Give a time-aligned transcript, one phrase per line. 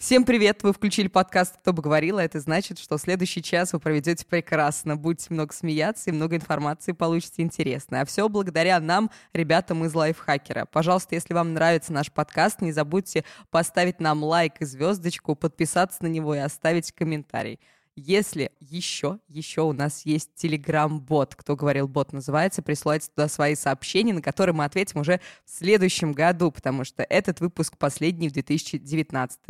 [0.00, 0.62] Всем привет!
[0.62, 4.96] Вы включили подкаст «Кто бы говорил», а это значит, что следующий час вы проведете прекрасно.
[4.96, 8.02] Будете много смеяться и много информации получите интересно.
[8.02, 10.66] А все благодаря нам, ребятам из Лайфхакера.
[10.66, 16.06] Пожалуйста, если вам нравится наш подкаст, не забудьте поставить нам лайк и звездочку, подписаться на
[16.06, 17.58] него и оставить комментарий.
[18.00, 24.14] Если еще, еще у нас есть телеграм-бот, кто говорил, бот называется, присылайте туда свои сообщения,
[24.14, 29.40] на которые мы ответим уже в следующем году, потому что этот выпуск последний в 2019.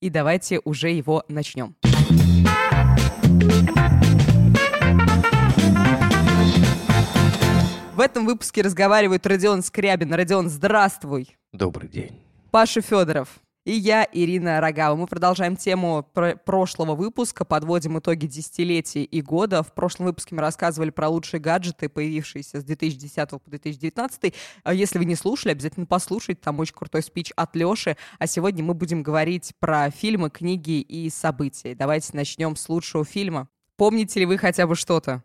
[0.00, 1.76] И давайте уже его начнем.
[7.94, 10.14] В этом выпуске разговаривают Родион Скрябин.
[10.14, 11.36] Родион, здравствуй.
[11.52, 12.18] Добрый день.
[12.50, 13.38] Паша Федоров.
[13.64, 14.96] И я, Ирина Рогава.
[14.96, 19.62] Мы продолжаем тему про прошлого выпуска, подводим итоги десятилетий и года.
[19.62, 24.32] В прошлом выпуске мы рассказывали про лучшие гаджеты, появившиеся с 2010 по 2019.
[24.62, 27.98] А если вы не слушали, обязательно послушайте, там очень крутой спич от Лёши.
[28.18, 31.74] А сегодня мы будем говорить про фильмы, книги и события.
[31.74, 33.48] Давайте начнем с лучшего фильма.
[33.76, 35.22] Помните ли вы хотя бы что-то?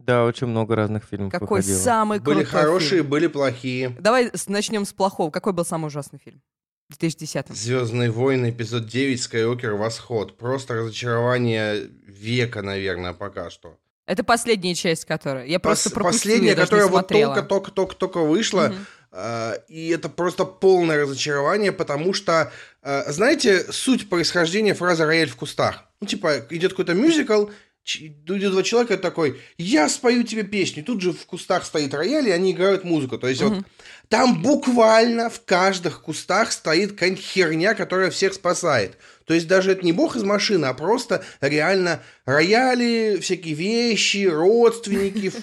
[0.00, 1.78] Да, очень много разных фильмов Какой выходило.
[1.78, 3.10] самый Были крутой хорошие, фильм?
[3.10, 3.90] были плохие.
[4.00, 5.30] Давай начнем с плохого.
[5.30, 6.42] Какой был самый ужасный фильм?
[6.88, 10.36] В 2010 Звездные войны, эпизод 9, Скайуокер, Восход.
[10.38, 13.76] Просто разочарование века, наверное, пока что.
[14.06, 15.46] Это последняя часть, которая.
[15.46, 17.34] Я просто Пос- пропустила, Последняя, я которая вот смотрела.
[17.34, 18.68] только-только-только-только вышла.
[18.68, 18.86] Мгм.
[19.10, 25.34] а, и это просто полное разочарование, потому что, а, знаете, суть происхождения фразы «рояль в
[25.36, 25.84] кустах».
[26.00, 27.46] Ну, типа, идет какой-то мюзикл,
[27.86, 30.82] идет два человека и такой, я спою тебе песню.
[30.82, 33.18] И тут же в кустах стоит рояль, и они играют музыку.
[33.18, 33.64] То есть вот
[34.08, 38.98] там буквально в каждых кустах стоит какая-нибудь херня, которая всех спасает.
[39.24, 45.32] То есть даже это не бог из машины, а просто реально рояли, всякие вещи, родственники.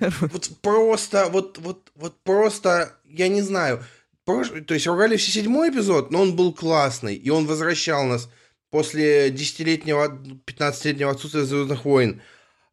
[0.00, 3.84] Вот просто, вот, вот, вот просто, я не знаю.
[4.24, 8.30] То есть ругали все седьмой эпизод, но он был классный, и он возвращал нас
[8.74, 12.20] после десятилетнего, 15-летнего отсутствия Звездных войн.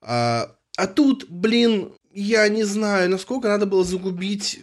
[0.02, 4.62] А, а тут, блин, я не знаю, насколько надо было загубить.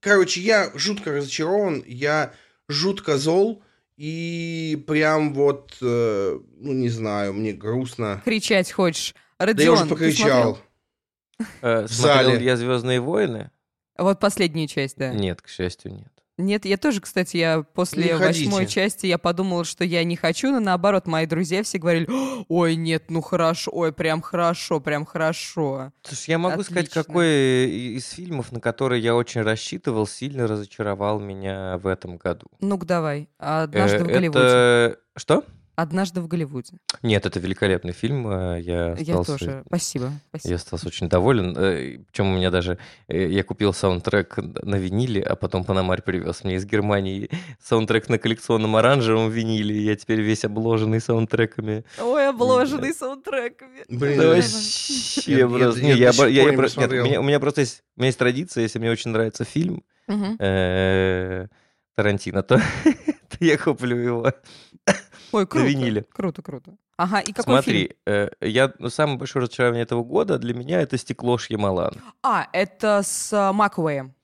[0.00, 2.32] Короче, я жутко разочарован, я
[2.68, 3.62] жутко зол,
[3.96, 8.20] и прям вот, э, ну не знаю, мне грустно.
[8.24, 9.14] Кричать хочешь.
[9.38, 10.58] Да Родион, я уже покричал.
[11.60, 13.52] Э, В смотрел я «Звездные войны»?
[13.94, 14.08] смотрел?
[14.08, 15.12] Вот последняя часть, да.
[15.12, 16.11] Нет, к счастью, нет.
[16.42, 20.60] Нет, я тоже, кстати, я после восьмой части я подумала, что я не хочу, но
[20.60, 22.08] наоборот, мои друзья все говорили,
[22.48, 25.92] ой, нет, ну хорошо, ой, прям хорошо, прям хорошо.
[26.02, 27.04] Слушай, я могу сказать, Отлично.
[27.04, 32.46] какой и- из фильмов, на которые я очень рассчитывал, сильно разочаровал меня в этом году.
[32.60, 34.38] Ну-ка давай, однажды Э, в Голливуде.
[34.40, 34.96] Это...
[35.16, 35.44] Что?
[35.82, 36.74] Однажды в Голливуде.
[37.02, 38.28] Нет, это великолепный фильм.
[38.28, 39.62] э, Я Я остался, тоже.
[39.66, 40.12] Спасибо.
[40.28, 40.50] спасибо.
[40.50, 41.54] я остался очень доволен.
[41.54, 42.78] Причем у меня даже...
[43.08, 47.28] э, Я купил саундтрек на виниле, а потом Панамарь привез мне из Германии
[47.60, 49.74] саундтрек на коллекционном оранжевом виниле.
[49.76, 51.84] и Я теперь весь обложенный саундтреками.
[52.00, 53.84] Ой, обложенный саундтреками.
[53.88, 56.80] Блин, Да вообще просто...
[56.80, 59.82] у меня- У меня просто есть у меня есть традиция, если мне очень нравится фильм
[60.38, 61.46] э,
[61.96, 62.60] Тарантино, то
[63.40, 64.32] я куплю его.
[65.32, 65.66] Ой, круто.
[65.66, 66.04] виниле.
[66.12, 66.76] Круто, круто.
[66.96, 67.88] Ага, и какой фильм?
[67.88, 71.94] Смотри, э, я ну, самое большое разочарование этого года для меня это стекло Шьямалан.
[72.22, 74.14] А, это с а, Макуэем.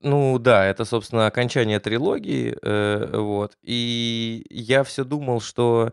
[0.00, 3.56] Ну да, это, собственно, окончание трилогии, э, вот.
[3.62, 5.92] И я все думал, что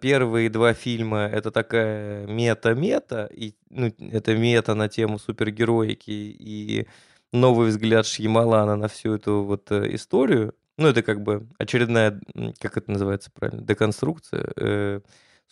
[0.00, 6.86] первые два фильма это такая мета-мета, и ну, это мета на тему супергероики и
[7.32, 10.54] новый взгляд Шьямалана на всю эту вот э, историю.
[10.76, 12.20] Ну, это как бы очередная,
[12.58, 15.00] как это называется правильно, деконструкция э,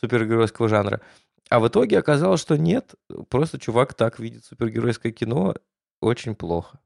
[0.01, 1.01] супергеройского жанра.
[1.49, 2.95] А в итоге оказалось, что нет,
[3.29, 5.55] просто чувак так видит супергеройское кино
[6.01, 6.81] очень плохо.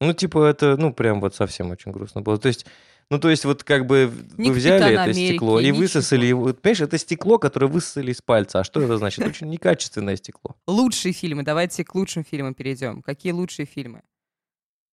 [0.00, 2.38] Ну, типа, это, ну, прям вот совсем очень грустно было.
[2.38, 2.66] То есть,
[3.10, 5.78] ну, то есть, вот как бы вы взяли это Америки, стекло и ничего.
[5.78, 6.52] высосали его.
[6.54, 8.60] Понимаешь, это стекло, которое высосали из пальца.
[8.60, 9.24] А что это значит?
[9.24, 10.56] Очень некачественное стекло.
[10.66, 11.42] Лучшие фильмы.
[11.42, 13.02] Давайте к лучшим фильмам перейдем.
[13.02, 14.02] Какие лучшие фильмы?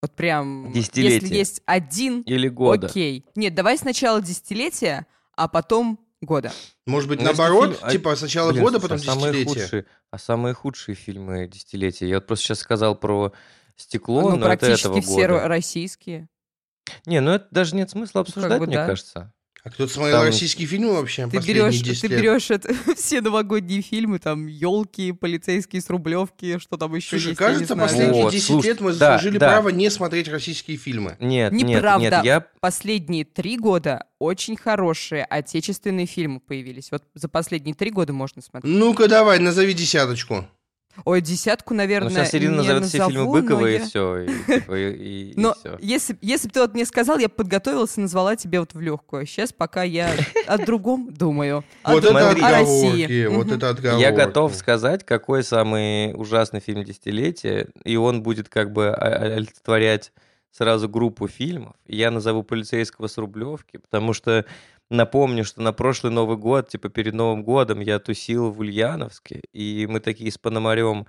[0.02, 0.72] Вот прям...
[0.72, 1.20] Десятилетие.
[1.22, 2.88] Если есть один, Или года.
[2.88, 3.26] окей.
[3.36, 6.52] Нет, давай сначала десятилетия, а потом года.
[6.88, 9.64] Может быть, Ну, наоборот, фильм- а, типа сначала Блин, года, слушай, потом а самые десятилетие.
[9.64, 12.08] худшие, а самые худшие фильмы десятилетия.
[12.08, 13.32] Я вот просто сейчас сказал про
[13.76, 15.28] стекло, ну, но это практически этого все года.
[15.34, 16.28] ро- российские.
[17.06, 18.86] Не, ну это даже нет смысла обсуждать, бы мне да.
[18.88, 19.34] кажется.
[19.64, 21.26] А кто-то смотрел Там- российские фильмы вообще?
[21.28, 22.20] Ты последние берешь, 10 ты лет?
[22.20, 27.38] берешь это, все новогодние фильмы, там, елки, полицейские с рублевки, что там еще Слушай, есть,
[27.38, 29.50] кажется, последние Вот, 10 слушай, лет мы да, заслужили да.
[29.50, 31.16] право не смотреть российские фильмы.
[31.20, 32.10] Нет, нет, Неправда.
[32.18, 36.92] нет, я Последние три года очень хорошие отечественные фильмы появились.
[36.92, 38.74] Вот за последние три года можно смотреть.
[38.74, 40.48] Ну-ка, давай, назови десяточку.
[41.06, 44.18] Ой, десятку, наверное, Ну, сейчас Ирина назовет все назову, фильмы но Быкова, и я- все.
[44.20, 47.34] И, типа, и- и- и Но если, если бы ты вот мне сказал, я бы
[47.34, 49.26] подготовилась и назвала тебе вот в легкую.
[49.26, 50.12] Сейчас пока я
[50.48, 51.64] о другом думаю.
[51.84, 53.26] Вот это отговорки, России.
[53.28, 54.02] вот это отговорки.
[54.02, 60.12] Я готов сказать, какой самый ужасный фильм десятилетия, и он будет как бы олицетворять
[60.52, 61.76] сразу группу фильмов.
[61.88, 64.46] Я назову «Полицейского с Рублевки», потому что
[64.92, 69.88] напомню, что на прошлый Новый год, типа перед Новым годом, я тусил в Ульяновске, и
[69.90, 71.08] мы такие с Пономарем,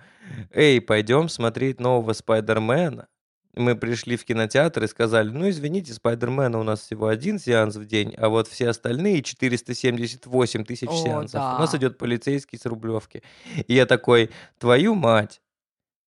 [0.52, 3.08] эй, пойдем смотреть нового Спайдермена.
[3.55, 7.84] Мы пришли в кинотеатр и сказали, ну, извините, Спайдермена у нас всего один сеанс в
[7.84, 11.40] день, а вот все остальные 478 тысяч О, сеансов.
[11.40, 11.56] да.
[11.56, 13.23] У нас идет полицейский с Рублевки.
[13.67, 15.43] И я такой, твою мать,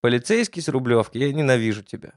[0.01, 2.13] полицейский с Рублевки, я ненавижу тебя.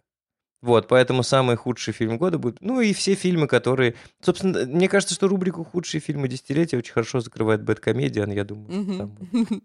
[0.65, 2.59] Вот, поэтому самый худший фильм года будет...
[2.59, 3.94] Ну и все фильмы, которые...
[4.19, 9.15] Собственно, мне кажется, что рубрику «Худшие фильмы десятилетия» очень хорошо закрывает «Бэткомедиан», я думаю.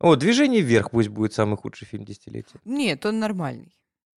[0.00, 2.58] О, «Движение вверх» пусть будет самый худший фильм десятилетия.
[2.64, 3.72] Нет, он нормальный.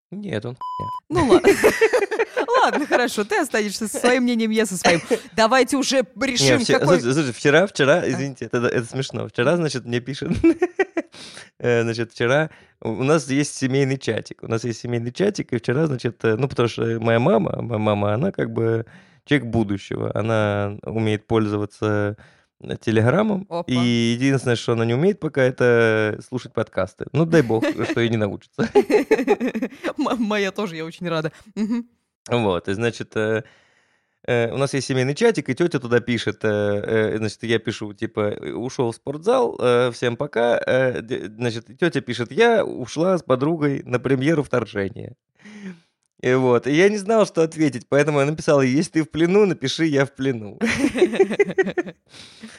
[0.09, 0.91] Нет, он хуйня.
[1.09, 1.49] Ну ладно.
[2.63, 5.01] Ладно, хорошо, ты останешься со своим мнением, я со своим.
[5.35, 7.01] Давайте уже Не, решим, вчера- какой...
[7.01, 9.27] слушай, слушай, вчера, вчера, извините, это, это смешно.
[9.27, 10.31] Вчера, значит, мне пишет,
[11.59, 12.49] значит, вчера
[12.81, 14.43] у нас есть семейный чатик.
[14.43, 17.79] У нас есть семейный чатик, и вчера, значит, э, ну, потому что моя мама, моя
[17.79, 18.85] мама, она как бы
[19.25, 20.11] человек будущего.
[20.15, 22.15] Она умеет пользоваться
[22.61, 23.71] э, телеграммом, Опа.
[23.71, 27.05] и единственное, что она не умеет пока, это слушать подкасты.
[27.11, 28.69] Ну, дай бог, что и не научится.
[29.97, 31.31] Моя тоже, я очень рада.
[32.27, 33.13] Вот, и значит,
[34.27, 36.47] э, э, у нас есть семейный чатик, и тетя туда пишет, э,
[37.13, 41.01] э, значит, я пишу, типа, ушел в спортзал, э, всем пока, э,
[41.37, 45.15] значит, тетя пишет, я ушла с подругой на премьеру «Вторжения».
[46.21, 49.45] И вот, и я не знал, что ответить, поэтому я написал, если ты в плену,
[49.45, 50.59] напиши, я в плену.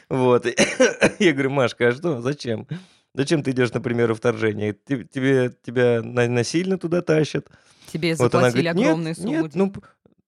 [0.08, 0.46] Вот,
[1.18, 2.66] я говорю, Машка, а что, зачем?
[3.14, 4.72] Зачем ты идешь на премьеру «Вторжения»?
[4.74, 7.46] Те- Тебе, тебя на- насильно туда тащат?
[7.92, 9.42] Тебе Вот она заплатили говорит, огромные нет, суммы.
[9.42, 9.72] нет, ну,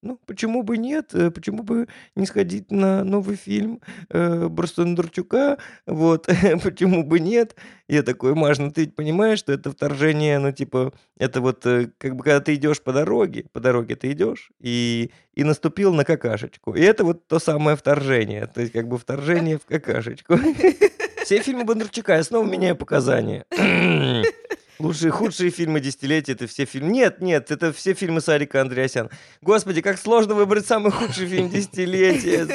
[0.01, 1.13] ну, почему бы нет?
[1.13, 5.57] Э, Почему бы не сходить на новый фильм э, Бондарчука?
[5.85, 6.27] Вот,
[6.63, 7.55] почему бы нет?
[7.87, 12.15] Я такой, Маш, ну ты понимаешь, что это вторжение, ну, типа, это вот, э, как
[12.15, 16.73] бы, когда ты идешь по дороге, по дороге ты идешь, и, и наступил на какашечку.
[16.75, 20.37] И это вот то самое вторжение, то есть, как бы, вторжение в какашечку.
[21.23, 23.45] Все фильмы Бондарчука, я снова меняю показания.
[24.79, 26.91] Лучшие, худшие фильмы десятилетия это все фильмы.
[26.91, 29.09] Нет, нет, это все фильмы Сарика Андреасян.
[29.41, 32.47] Господи, как сложно выбрать самый худший фильм десятилетия.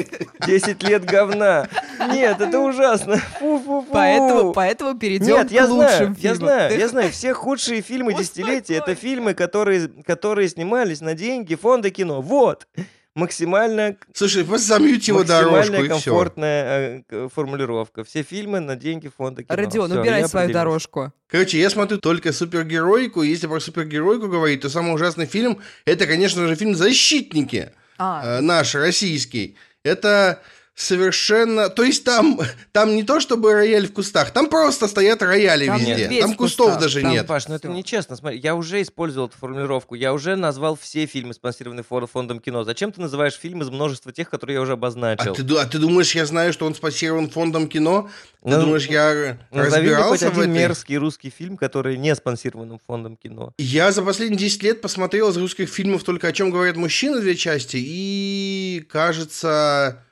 [0.47, 1.69] Десять лет говна.
[2.11, 3.19] Нет, это ужасно.
[3.38, 3.88] Фу-фу-фу.
[3.93, 6.37] Поэтому, поэтому перейдем Нет, к я лучшим знаю, я фильмам.
[6.37, 7.11] знаю, я знаю.
[7.12, 12.23] Все худшие фильмы десятилетия это фильмы, которые, которые снимались на деньги фонда кино.
[12.23, 12.67] Вот.
[13.15, 15.89] Максимально Слушай, просто замьють его дорожку, и все.
[15.89, 18.03] комфортная э, к- формулировка.
[18.03, 19.57] Все фильмы на деньги фонда кино.
[19.57, 21.13] Родион, Всё, убирай свою дорожку.
[21.29, 23.23] Короче, я смотрю только супергеройку.
[23.23, 27.71] Если про супергеройку говорить, то самый ужасный фильм это, конечно же, фильм «Защитники».
[27.99, 29.57] А, э, наш российский.
[29.85, 30.41] Это
[30.75, 31.69] совершенно...
[31.69, 32.41] То есть там,
[32.73, 35.94] там не то чтобы рояль в кустах, там просто стоят рояли Там везде.
[35.94, 37.26] медведь там кустов кустах, даже там нет.
[37.26, 38.17] Паш, ну это нечестно.
[38.17, 39.94] Смотри, я уже использовал эту формулировку.
[39.94, 42.65] Я уже назвал все фильмы, спонсированные фондом кино.
[42.65, 45.35] Зачем ты называешь фильм из множества тех, которые я уже А обозначил?
[45.35, 48.11] ты, ду- а ты думаешь, я знаю, что он спонсирован фондом кино?
[48.43, 50.49] Ты Ну, думаешь, я Назови мне хоть разбирался в этой?
[50.49, 53.53] мерзкий русский фильм, который не спонсирован фондом кино.
[53.59, 57.37] Я за последние 10 лет посмотрел из русских фильмов только «О чем говорят мужчины» две
[57.37, 60.03] части и, кажется,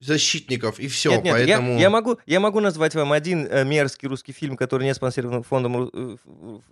[0.00, 1.10] «Защитников», и все.
[1.10, 1.78] Нет, нет, я- поэтому...
[1.78, 5.90] я, могу, я могу назвать вам один э, мерзкий русский фильм, который не спонсирован фондом,
[5.92, 6.16] э,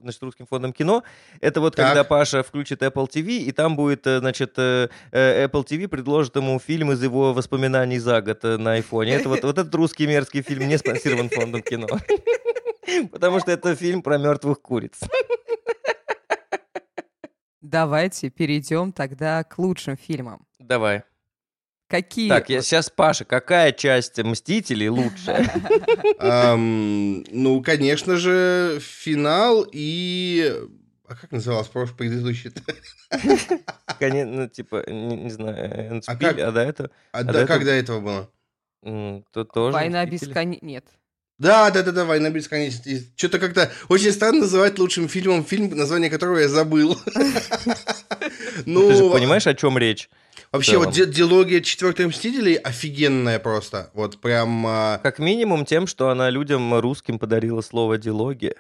[0.01, 1.03] значит, русским фондом кино.
[1.41, 1.87] Это вот Так.
[1.87, 6.37] когда Паша включит Apple TV, и там будет, э, значит, э, э, Apple TV предложит
[6.37, 9.15] ему фильм из его воспоминаний за год э, на айфоне.
[9.15, 11.89] Это вот, вот этот русский мерзкий фильм не спонсирован фондом кино.
[13.11, 15.01] Потому что это фильм про мертвых куриц.
[17.61, 20.47] давайте перейдем тогда к лучшим фильмам.
[20.61, 21.03] Давай.
[21.89, 22.29] Какие?
[22.29, 25.49] Так, я сейчас, Паша, какая часть «Мстителей» лучшая?
[26.19, 30.53] Ам, ну, конечно же, финал и...
[31.09, 32.53] А как называлась прошлый предыдущий?
[34.01, 36.91] Конечно, ну, типа, не, знаю, А а до этого?
[37.13, 39.23] А, этого- как до этого было?
[39.33, 40.65] то тоже Война бесконечности.
[40.65, 40.85] Нет.
[41.39, 43.13] Да, да, да, да, «Война бесконечности».
[43.15, 46.99] Что-то как-то очень странно называть лучшим фильмом фильм, название которого я забыл.
[48.65, 50.09] Ну, ты же Ну, понимаешь, о чем речь?
[50.53, 53.91] Вообще, вот диалогия четвертых мстителей офигенная просто.
[53.95, 58.55] Вот прям, а, Как минимум тем, что она людям русским подарила слово «дилогия».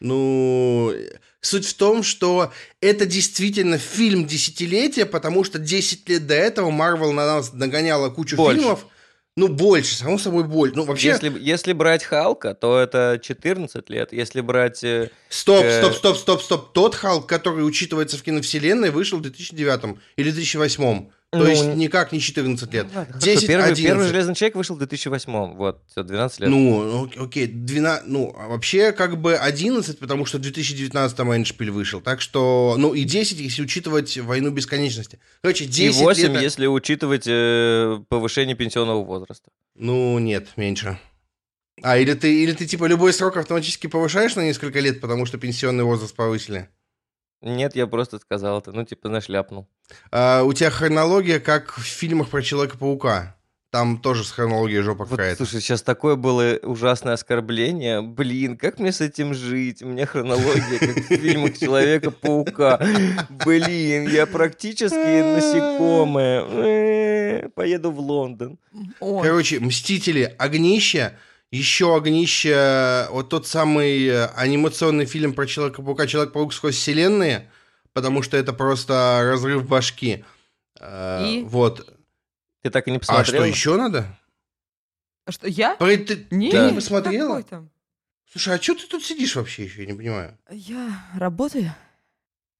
[0.00, 0.92] ну,
[1.40, 7.12] суть в том, что это действительно фильм десятилетия, потому что 10 лет до этого Марвел
[7.12, 8.60] на нас нагоняла кучу Больше.
[8.60, 8.86] фильмов.
[9.38, 10.76] Ну, больше, само собой, больше.
[10.76, 11.08] Ну, вообще...
[11.08, 14.10] Если, если брать Халка, то это 14 лет.
[14.10, 14.82] Если брать...
[14.82, 16.72] э, Стоп, э, стоп, стоп, стоп, стоп.
[16.72, 21.08] Тот Халк, который учитывается в киновселенной, вышел в 2009 или 2008.
[21.32, 22.86] То Ну, есть никак не 14 лет.
[22.94, 23.84] ладно, хорошо, 10, первый, 11.
[23.84, 25.54] первый «Железный человек» вышел в 2008.
[25.56, 26.48] Вот, все, 12 лет.
[26.50, 31.70] Ну, ок- окей, 12, ну, а вообще как бы 11, потому что в 2019 Эндшпиль
[31.72, 32.00] вышел.
[32.00, 35.18] Так что, ну и 10, если учитывать «Войну бесконечности».
[35.42, 36.42] Короче, И 10 8, лет...
[36.42, 39.50] если учитывать э, повышение пенсионного возраста.
[39.74, 40.98] Ну, нет, меньше.
[41.82, 45.38] А, или ты, или ты типа любой срок автоматически повышаешь на несколько лет, потому что
[45.38, 46.68] пенсионный возраст повысили?
[47.46, 48.72] Нет, я просто сказал это.
[48.72, 49.68] Ну, типа, нашляпнул.
[50.10, 53.36] А, у тебя хронология, как в фильмах про Человека-паука.
[53.70, 55.44] Там тоже с хронологией жопа Вот, какая-то.
[55.44, 58.00] слушай, сейчас такое было ужасное оскорбление.
[58.00, 59.82] Блин, как мне с этим жить?
[59.82, 62.80] У меня хронология, как в фильмах Человека-паука.
[63.44, 64.94] Блин, я практически
[65.34, 66.44] насекомое.
[66.48, 68.58] Э, Поеду в Лондон.
[68.98, 71.12] Короче, Мстители, Огнище,
[71.56, 77.50] еще Огнище, вот тот самый э, анимационный фильм про Человека-паука, Человек-паук сквозь вселенные,
[77.92, 80.24] потому что это просто разрыв башки.
[80.80, 81.42] Э, И?
[81.44, 81.92] Вот.
[82.62, 83.42] Ты так и не А посмотрел?
[83.42, 84.18] что еще надо?
[85.24, 85.74] а что, я?
[85.76, 87.28] Про- Ты, Не, ты не посмотрела?
[87.28, 87.70] какой там?
[88.30, 90.36] Слушай, а что ты тут сидишь вообще еще, я не понимаю.
[90.50, 91.74] Я работаю.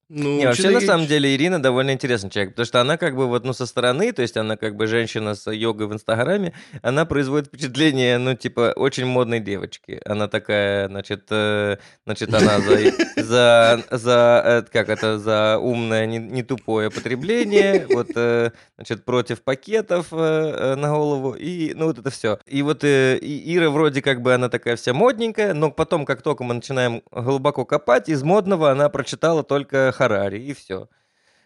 [0.08, 3.16] Ну, Не, вообще, чё-то на самом деле, Ирина довольно интересный человек, потому что она как
[3.16, 6.52] бы вот, ну, со стороны, то есть она как бы женщина с йогой в Инстаграме,
[6.82, 10.00] она производит впечатление, ну, типа, очень модной девочки.
[10.04, 16.18] Она такая, значит, э, значит, она за, за, за, э, как это, за умное, не,
[16.18, 21.98] не тупое потребление, вот, э, значит, против пакетов э, э, на голову, и, ну, вот
[21.98, 22.38] это все.
[22.46, 26.22] И вот э, и Ира вроде как бы она такая вся модненькая, но потом, как
[26.22, 30.88] только мы начинаем глубоко копать, из модного она прочитала только Харари, и все.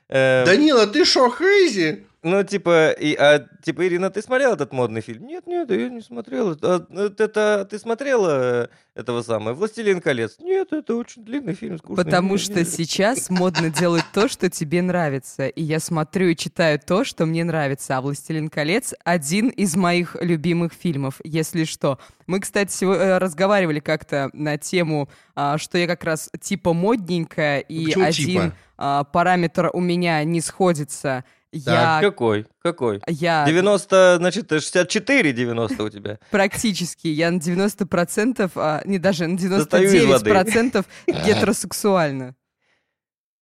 [0.08, 2.04] Данила, ты шо, хрейзи?
[2.22, 5.26] Ну, типа, и, а, типа, Ирина, ты смотрела этот модный фильм?
[5.26, 6.54] Нет, нет, я не смотрела.
[6.60, 10.36] А, это, это- ты смотрела э, этого самого «Властелин колец»?
[10.38, 12.04] Нет, это очень длинный фильм, скучный.
[12.04, 12.64] Потому Не, что не, не.
[12.66, 15.48] сейчас модно делать то, что тебе нравится.
[15.48, 17.96] И я смотрю и читаю то, что мне нравится.
[17.96, 21.98] А «Властелин колец»— один из моих любимых фильмов, если что.
[22.26, 27.86] Мы, кстати, э, разговаривали как-то на тему, а, что я как раз типа модненькая, и
[27.86, 28.56] Почему один типа?
[28.76, 31.24] а, параметр у меня не сходится.
[31.52, 32.47] Я, Какой?
[32.62, 33.00] Какой?
[33.09, 36.19] я 90, значит, 64 90 у тебя.
[36.30, 40.30] практически, я на 90%, а, не даже на Достаю из воды.
[40.30, 42.37] 99% гетеросексуальна.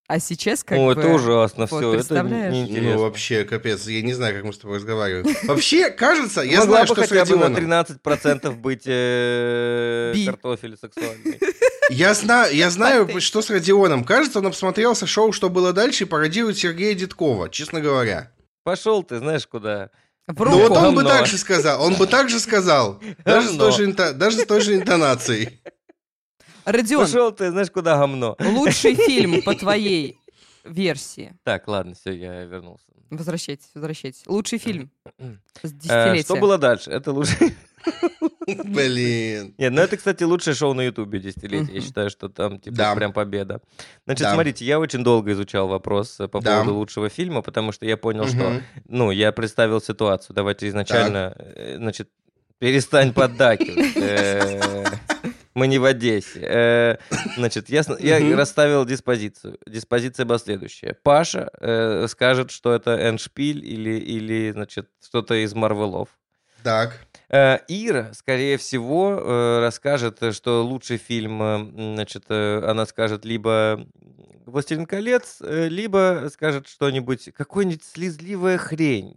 [0.09, 0.99] А сейчас как О, бы...
[0.99, 2.95] это ужасно вот, все, это неинтересно.
[2.95, 5.37] Ну, вообще, капец, я не знаю, как мы с тобой разговариваем.
[5.47, 7.83] Вообще, кажется, я Могла знаю, что с хотя бы на Родионом.
[8.03, 11.39] 13% быть э, картофель сексуальный.
[11.91, 14.03] Я знаю, я знаю, что с Родионом.
[14.03, 18.33] Кажется, он обсмотрелся шоу «Что было дальше» и пародирует Сергея Дедкова, честно говоря.
[18.65, 19.91] Пошел ты, знаешь, куда.
[20.27, 22.99] Ну вот он бы так же сказал, он бы так же сказал.
[23.25, 23.57] Даже с
[24.47, 25.61] той же интонацией.
[26.73, 28.37] Родион, Пошел ты, знаешь, куда говно.
[28.41, 30.19] лучший фильм по твоей
[30.65, 31.35] версии.
[31.45, 32.85] Так, ладно, все, я вернулся.
[33.11, 34.23] Возвращайтесь, возвращайтесь.
[34.27, 34.91] Лучший фильм
[35.63, 36.23] с Э, десятилетия.
[36.25, 36.91] Что было дальше?
[36.91, 37.37] Это лучше.
[38.47, 39.55] Блин.
[39.59, 41.73] Нет, ну это, кстати, лучшее шоу на Ютубе десятилетия.
[41.75, 42.95] Я считаю, что там, типа, Да.
[42.95, 43.61] прям победа.
[44.05, 44.35] Значит, Да.
[44.35, 46.59] смотрите, я очень долго изучал вопрос э, по Да.
[46.61, 50.35] поводу лучшего фильма, потому что я понял, что, ну, я представил ситуацию.
[50.37, 52.11] Давайте изначально, э, значит,
[52.59, 53.95] перестань поддакивать.
[55.59, 56.41] Мы не в Одессе.
[56.41, 56.97] Э,
[57.37, 59.59] Значит, я, я расставил диспозицию.
[59.67, 60.95] Диспозиция была следующая.
[61.03, 66.11] Паша э, скажет, что это Эншпиль или, или значит, что-то из Марвелов.
[66.63, 67.01] Так.
[67.29, 73.85] Э, Ира, скорее всего, э, расскажет, что лучший фильм, значит, она скажет либо
[74.47, 79.17] «Властелин колец», либо скажет что-нибудь, какую-нибудь слезливая хрень,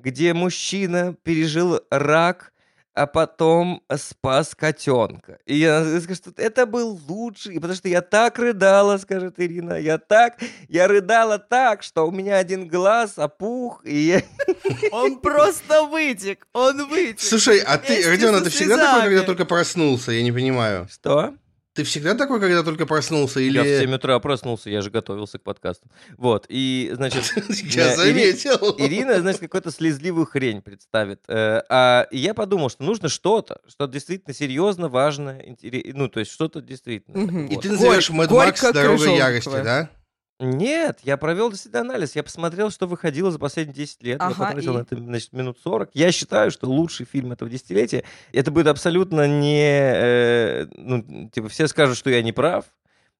[0.00, 2.52] где мужчина пережил рак,
[2.94, 5.38] а потом спас котенка.
[5.46, 9.98] И она скажет, что это был лучший, потому что я так рыдала, скажет Ирина, я
[9.98, 14.22] так, я рыдала так, что у меня один глаз опух, и я
[14.92, 17.20] Он просто вытек, он вытек.
[17.20, 20.12] Слушай, а ты, Родион, ты всегда такой, когда только проснулся?
[20.12, 20.88] Я не понимаю.
[20.90, 21.34] Что?
[21.80, 23.40] Ты всегда такой, когда только проснулся?
[23.40, 23.80] Я в Или...
[23.80, 25.88] 7 утра проснулся, я же готовился к подкасту.
[26.18, 28.76] Вот, и, значит, Я Ири- заметил.
[28.78, 31.22] Ирина, значит, какую-то слезливую хрень представит.
[31.28, 36.60] Э, А я подумал, что нужно что-то, что действительно серьезно, важно, ну, то есть что-то
[36.60, 37.46] действительно.
[37.46, 39.30] И ты назовешь Горь- Mad Max горько «Дорога крыжовниковая».
[39.32, 39.90] ярости», да?
[40.40, 42.16] Нет, я провел действительно анализ.
[42.16, 44.20] Я посмотрел, что выходило за последние 10 лет.
[44.20, 44.76] Ага, я потратил и?
[44.78, 45.90] на это значит, минут 40.
[45.92, 48.04] Я считаю, что лучший фильм этого десятилетия.
[48.32, 49.62] Это будет абсолютно не...
[49.62, 52.64] э, ну, типа, все скажут, что я не прав.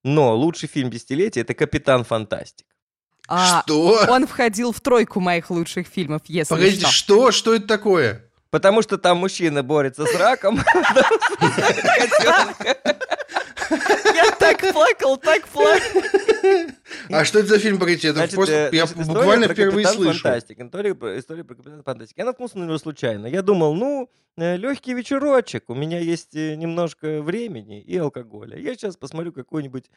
[0.02, 2.66] Но лучший фильм десятилетия— это «Капитан Фантастик».
[3.28, 4.06] А, Что?
[4.08, 6.90] он входил в тройку моих лучших фильмов, если Погодите, что.
[6.90, 7.30] что?
[7.30, 8.29] Что это такое?
[8.50, 10.60] Потому что там мужчина борется с раком.
[13.70, 16.02] Я так плакал, так плакал.
[17.08, 18.08] А что это за фильм, погодите?
[18.08, 20.20] Это Значит, просто, э, я значит, буквально впервые слышу.
[20.22, 20.58] Фантастик.
[20.60, 22.18] История, про- история про Капитана Фантастик.
[22.18, 23.26] Я наткнулся на него случайно.
[23.26, 28.58] Я думал, ну, легкий вечерочек, у меня есть э, немножко времени и алкоголя.
[28.58, 29.90] Я сейчас посмотрю какую-нибудь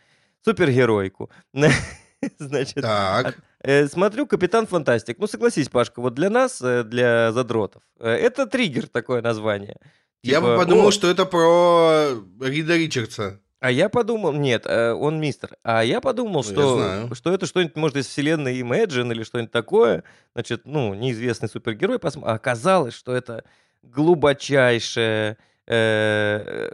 [0.44, 1.32] супергеройку.
[2.40, 5.18] Значит, Так, э, смотрю «Капитан Фантастик».
[5.20, 9.78] Ну, согласись, Пашка, вот для нас, э, для задротов, э, это триггер такое название.
[10.24, 12.10] я бы Типа, подумал, «О, что это про
[12.42, 13.40] Рида Ричардса.
[13.60, 15.52] А я подумал, нет, он мистер.
[15.64, 17.16] А я подумал, Ну, я что, знаю.
[17.16, 20.04] что это что-нибудь, может, из вселенной Imagine или что-нибудь такое.
[20.34, 21.98] Значит, ну, неизвестный супергерой.
[21.98, 23.46] посм- А оказалось, что это
[23.84, 26.72] глубочайшая э,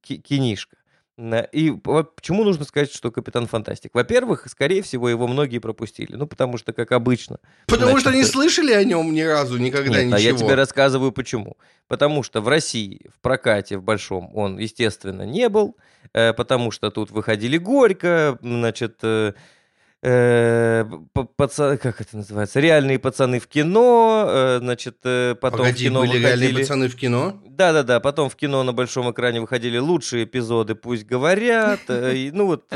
[0.00, 0.75] ки- кинишка.
[1.18, 3.92] И по- почему нужно сказать, что Капитан Фантастик?
[3.94, 6.14] Во-первых, скорее всего, его многие пропустили.
[6.14, 9.56] Ну, потому что, как обычно, Потому что Значит, не э, слышали о нем ни разу,
[9.56, 10.32] никогда нет, а ничего.
[10.32, 11.56] я тебе рассказываю почему.
[11.88, 15.76] Потому что в России в прокате в большом он, естественно, не был,
[16.12, 19.00] э, потому что тут выходили Горько, значит,
[20.02, 20.08] э,
[20.82, 25.62] э, п- паца- как это называется, реальные пацаны в кино, э, значит, э, потом в
[25.64, 26.62] Погоди, кино были реальные выходили...
[26.62, 27.42] пацаны в кино?
[27.46, 32.72] Да-да-да, потом в кино на большом экране выходили лучшие эпизоды «Пусть говорят», э, ну вот,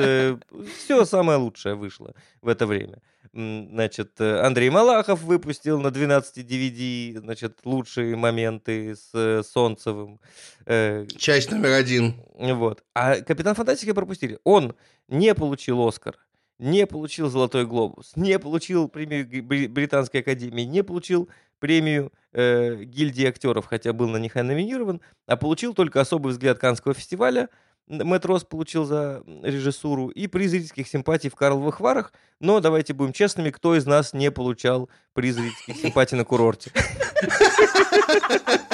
[0.78, 2.98] все самое лучшее вышло в это время.
[3.32, 10.18] Значит, Андрей Малахов выпустил на 12 DVD, значит, лучшие моменты с Солнцевым.
[10.66, 12.14] Часть номер один.
[12.34, 12.82] Вот.
[12.92, 14.40] А «Капитан Фантастика» пропустили.
[14.42, 14.74] Он
[15.06, 16.16] не получил «Оскар»,
[16.60, 23.66] не получил «Золотой глобус», не получил премию Британской академии, не получил премию э, гильдии актеров,
[23.66, 27.48] хотя был на них и номинирован, а получил только особый взгляд Каннского фестиваля.
[27.86, 32.12] Мэтт Росс получил за режиссуру и приз зрительских симпатий в Карловых Варах.
[32.38, 36.70] Но давайте будем честными, кто из нас не получал приз зрительских симпатий на курорте?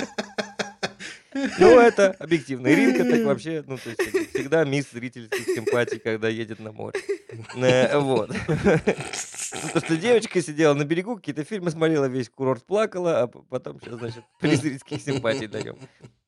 [1.59, 2.69] Ну, это объективно.
[2.69, 6.99] Иринка так вообще, ну, то есть всегда мисс зрительских симпатий, когда едет на море.
[7.57, 8.31] Э, Вот.
[9.63, 13.95] Потому что девочка сидела на берегу, какие-то фильмы смотрела, весь курорт плакала, а потом сейчас,
[13.95, 15.77] значит, приз зрительских симпатий даем.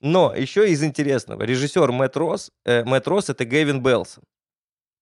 [0.01, 1.43] Но еще из интересного.
[1.43, 4.25] Режиссер Мэтт Росс, э, Мэтт Росс— это Гэвин Белсон.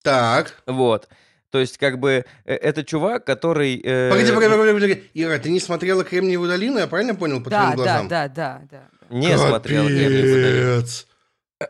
[0.03, 0.63] Так.
[0.67, 1.09] Вот.
[1.51, 3.81] То есть, как бы, э, это чувак, который...
[3.83, 5.03] э, Погоди, погоди, погоди, погоди.
[5.15, 8.09] Ира, ты не смотрела «Кремниевую долину», я правильно понял по Да, твоим да, глазам?
[8.09, 8.89] да, да, да.
[9.11, 10.81] Не смотрел «Кремниевую долину».
[10.81, 11.07] Капец.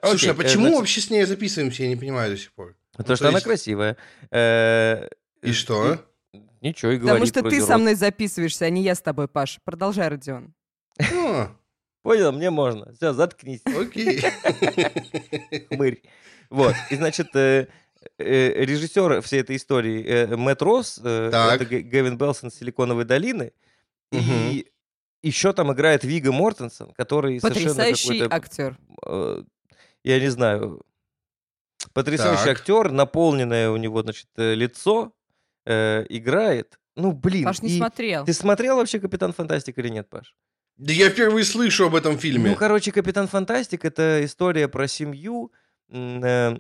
[0.02, 2.76] Слушай, а э, почему значит, вообще с ней записываемся, я не понимаю до сих пор.
[2.92, 3.96] Потому то что она красивая.
[4.30, 5.08] Э,
[5.42, 6.04] И что?
[6.60, 9.28] Ничего, и Потому говорит что вроде ты со мной записываешься, а не я с тобой,
[9.28, 9.60] Паш.
[9.64, 10.54] Продолжай, Родион.
[10.98, 11.54] А,
[12.02, 12.92] Понял, мне можно.
[12.94, 14.20] Все, заткнись, окей.
[15.68, 16.02] хмырь.
[16.50, 17.66] Вот, и, значит, э,
[18.18, 23.52] э, режиссер всей этой истории э, Мэтт Росс, э, это Гэвин Белсон с «Силиконовой долины»,
[24.12, 24.68] и
[25.22, 28.78] еще там играет Вига Мортенсен, который совершенно Потрясающий какой-то, актер.
[29.06, 29.42] э,
[30.04, 30.82] я не знаю,
[31.92, 32.58] потрясающий Так.
[32.58, 35.12] актер, наполненное у него, значит, э, лицо,
[35.64, 36.78] э, играет.
[36.94, 37.44] Ну, блин.
[37.44, 38.24] Паш не смотрел.
[38.24, 40.34] Ты смотрел вообще «Капитан Фантастик» или нет, Паш?
[40.76, 42.50] Да я впервые слышу об этом фильме.
[42.50, 45.52] Ну, короче, «Капитан Фантастик»— это история про семью.
[45.90, 46.56] Э,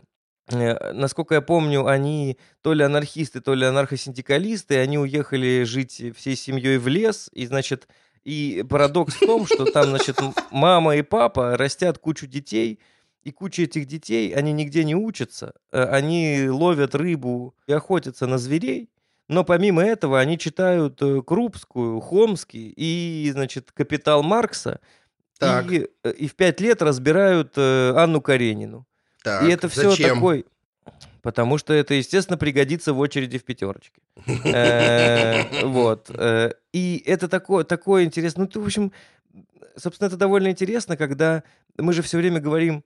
[0.50, 6.36] э, Насколько я помню, они то ли анархисты, то ли анархосиндикалисты, они уехали жить всей
[6.36, 7.88] семьей в лес, и, значит,
[8.26, 10.18] и парадокс в том, что там, значит,
[10.50, 12.80] мама и папа растят кучу детей,
[13.22, 18.38] и куча этих детей, они нигде не учатся, э, они ловят рыбу и охотятся на
[18.38, 18.90] зверей,
[19.28, 24.80] но помимо этого они читают э, Крупскую, Хомский и, значит, «Капитал Маркса»,
[25.38, 25.70] Так.
[25.70, 28.88] и, э, и в пять лет разбирают Анну Каренину.
[29.22, 30.16] Так, и это все зачем?
[30.16, 30.46] такой...
[31.26, 34.00] Потому что это, естественно, пригодится в очереди в пятерочке.
[34.44, 36.08] Э, Вот.
[36.08, 38.44] э, И это такое, такое интересно.
[38.44, 38.92] Ну, ты, в общем,
[39.74, 41.42] собственно, это довольно интересно, когда
[41.78, 42.84] мы же все время говорим...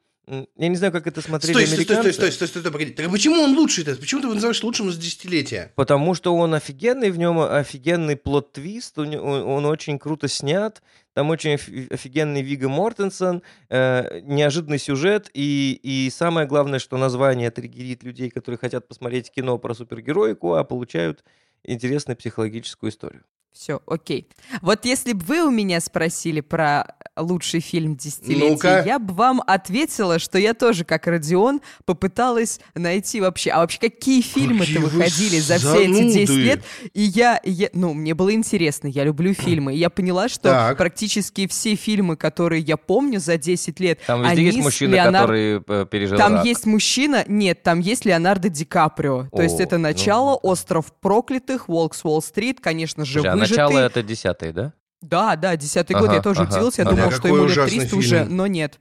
[0.57, 2.12] Я не знаю, как это смотрели Стой, стой, стой, американцы.
[2.12, 2.93] стой, стой, стой, стой, погоди.
[2.93, 3.97] Так а почему он лучший-то?
[3.97, 5.73] Почему ты его называешь лучшим из десятилетия?
[5.75, 10.83] Потому что он офигенный, в нем офигенный плод-твист, он, он очень круто снят,
[11.14, 17.51] там очень офи- офигенный Вига Мортенсен, э, неожиданный сюжет, и, и самое главное, что название
[17.51, 21.25] триггерит людей, которые хотят посмотреть кино про супергероику, а получают
[21.64, 23.25] интересную психологическую историю.
[23.52, 24.26] Все, окей.
[24.62, 28.82] Вот если бы вы у меня спросили про лучший фильм десятилетия, Ну-ка.
[28.86, 34.22] я бы вам ответила, что я тоже, как Родион, попыталась найти вообще, а вообще какие
[34.22, 36.42] фильмы-то Какие вы выходили за все эти 10 зануды.
[36.44, 36.64] лет.
[36.94, 39.74] И я, я- ну, мне было интересно, я люблю фильмы.
[39.74, 40.78] И я поняла, что Так.
[40.78, 45.20] практически все фильмы, которые я помню за 10 лет, Там везде они есть мужчина, Леонар-
[45.20, 46.46] который э, пережил Там рак.
[46.46, 49.26] есть мужчина, нет, там есть Леонардо Ди Каприо.
[49.34, 50.48] То есть О, это ну, начало, да.
[50.48, 54.72] Остров проклятых, Волк с Уолл-стрит, конечно же, Слушай, начало это десятый, да?
[55.03, 56.94] Да, да, десятый год, Ага, я тоже ага, удивилась, я ага.
[56.96, 58.37] думал, что ему лет ужасный 300 уже, фильм.
[58.37, 58.79] но нет.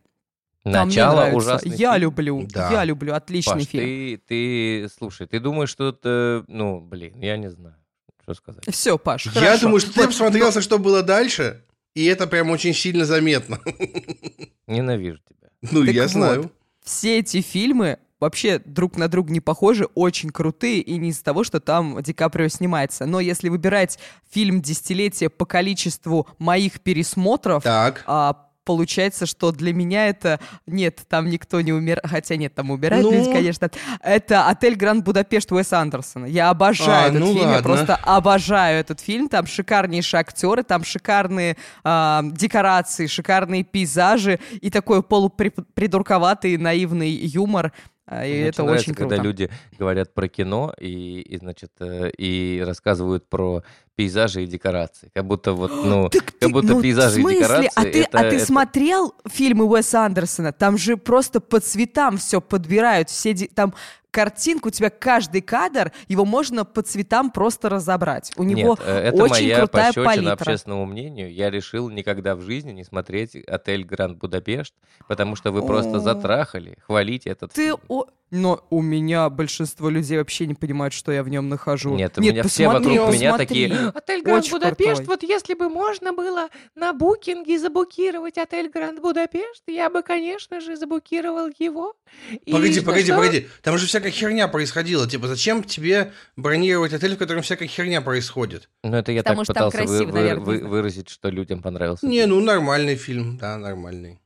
[0.64, 1.38] Там мне Начало нравится.
[1.38, 2.02] ужасный Я фильм.
[2.04, 2.72] люблю, Да.
[2.72, 3.84] я люблю, отличный Паш, фильм.
[3.86, 7.76] ты, ты, слушай, ты думаешь, что это, ну, блин, я не знаю,
[8.24, 8.66] что сказать.
[8.70, 9.62] Все, Паш, Я хорошо.
[9.62, 11.64] думаю, что ты посмотрелся, что было дальше,
[11.96, 13.60] и это прям очень сильно заметно.
[14.68, 15.50] Ненавижу тебя.
[15.72, 16.12] Ну, Так я вот.
[16.12, 16.52] знаю.
[16.84, 21.44] все эти фильмы вообще друг на друга не похожи, очень крутые, и не из-за того,
[21.44, 23.06] что там Ди Каприо снимается.
[23.06, 24.00] Но если выбирать
[24.32, 28.04] фильм десятилетия по количеству моих пересмотров, Так.
[28.08, 30.40] а, получается, что для меня это...
[30.68, 32.02] Нет, там никто не умер...
[32.04, 33.12] Хотя нет, там умирают Ну?
[33.12, 33.72] люди, конечно.
[34.02, 36.26] Это «Отель Гранд Будапешт» Уэса Андерсона.
[36.26, 37.64] Я обожаю А, этот ну фильм, я ладно.
[37.64, 39.28] просто обожаю этот фильм.
[39.28, 47.72] Там шикарнейшие актеры, там шикарные а, декорации, шикарные пейзажи и такой полупридурковатый наивный юмор.
[48.12, 49.10] А, И Мне это нравится, очень круто.
[49.10, 53.62] когда люди говорят про кино и, и, значит, э, и рассказывают про
[53.96, 55.12] пейзажи и декорации.
[55.14, 58.18] Как будто вот, ну, Так как ты- будто ну, пейзажи и декорации А ты, это,
[58.18, 60.52] а ты это- смотрел фильмы Уэса Андерсона?
[60.54, 63.10] Там же просто по цветам все подбирают.
[63.10, 63.76] Все ди- Там
[64.12, 68.32] картинку, у тебя каждый кадр, его можно по цветам просто разобрать.
[68.36, 70.32] У него Нет, э, это очень моя крутая палитра.
[70.34, 71.32] общественному мнению.
[71.34, 74.74] Я решил никогда в жизни не смотреть отель Гранд Будапешт,
[75.08, 77.66] потому что вы просто затрахали, хвалите этот Ты...
[77.68, 77.78] фильм.
[77.88, 81.96] о- Но у меня большинство людей вообще не понимают, что я в нем нахожу.
[81.96, 83.48] Нет, у меня все посмотри, вокруг меня посмотри.
[83.48, 85.06] такие, Отель Гранд Очень Будапешт, крутой.
[85.08, 90.76] вот если бы можно было на букинге забукировать отель Гранд Будапешт, я бы, конечно же,
[90.78, 91.96] забукировал его.
[92.46, 93.16] И Погоди, погоди, что?
[93.16, 93.48] погоди.
[93.64, 95.10] Там же всякая херня происходила.
[95.10, 98.70] Типа, зачем тебе бронировать отель, в котором всякая херня происходит?
[98.84, 102.06] Ну, это я Потому так пытался красиво, вы- наверное, вы- выразить, что людям понравился.
[102.06, 102.30] Не, фильм.
[102.30, 104.20] ну нормальный фильм, да, нормальный.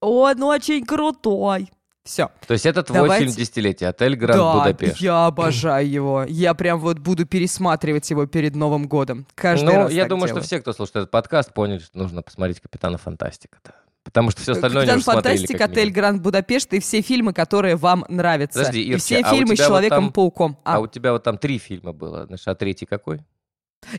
[0.00, 1.70] Он очень крутой.
[2.04, 2.30] Все.
[2.46, 4.96] То есть это твой Давайте- фильм десятилетия, отель Гранд да, Будапешт.
[4.96, 6.24] я обожаю его.
[6.28, 9.24] Я прям вот буду пересматривать его перед Новым годом.
[9.36, 10.42] Каждый Ну, раз я так думаю, делаю.
[10.42, 13.58] что все, кто слушает этот подкаст, поняли, что нужно посмотреть Капитана Фантастика.
[14.02, 15.36] Потому что все остальное Капитан смотрели.
[15.36, 15.92] Фантастик, Отель.
[15.92, 18.58] Гранд Будапешт и все фильмы, которые вам нравятся.
[18.58, 20.58] Подожди, и Ирчи, все а фильмы с тебя вот там- Человеком-пауком.
[20.64, 22.26] А А, у тебя вот там три фильма было.
[22.26, 23.20] Знаешь, а третий какой?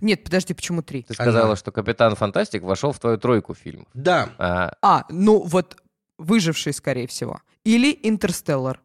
[0.01, 1.03] Нет, подожди, почему три?
[1.03, 1.55] Ты сказала, Она.
[1.55, 3.87] что Капитан Фантастик вошел в твою тройку фильмов.
[3.93, 4.29] Да.
[4.37, 5.77] А, А, ну вот
[6.23, 7.41] «Выживший», скорее всего.
[7.63, 8.81] Или «Интерстеллар».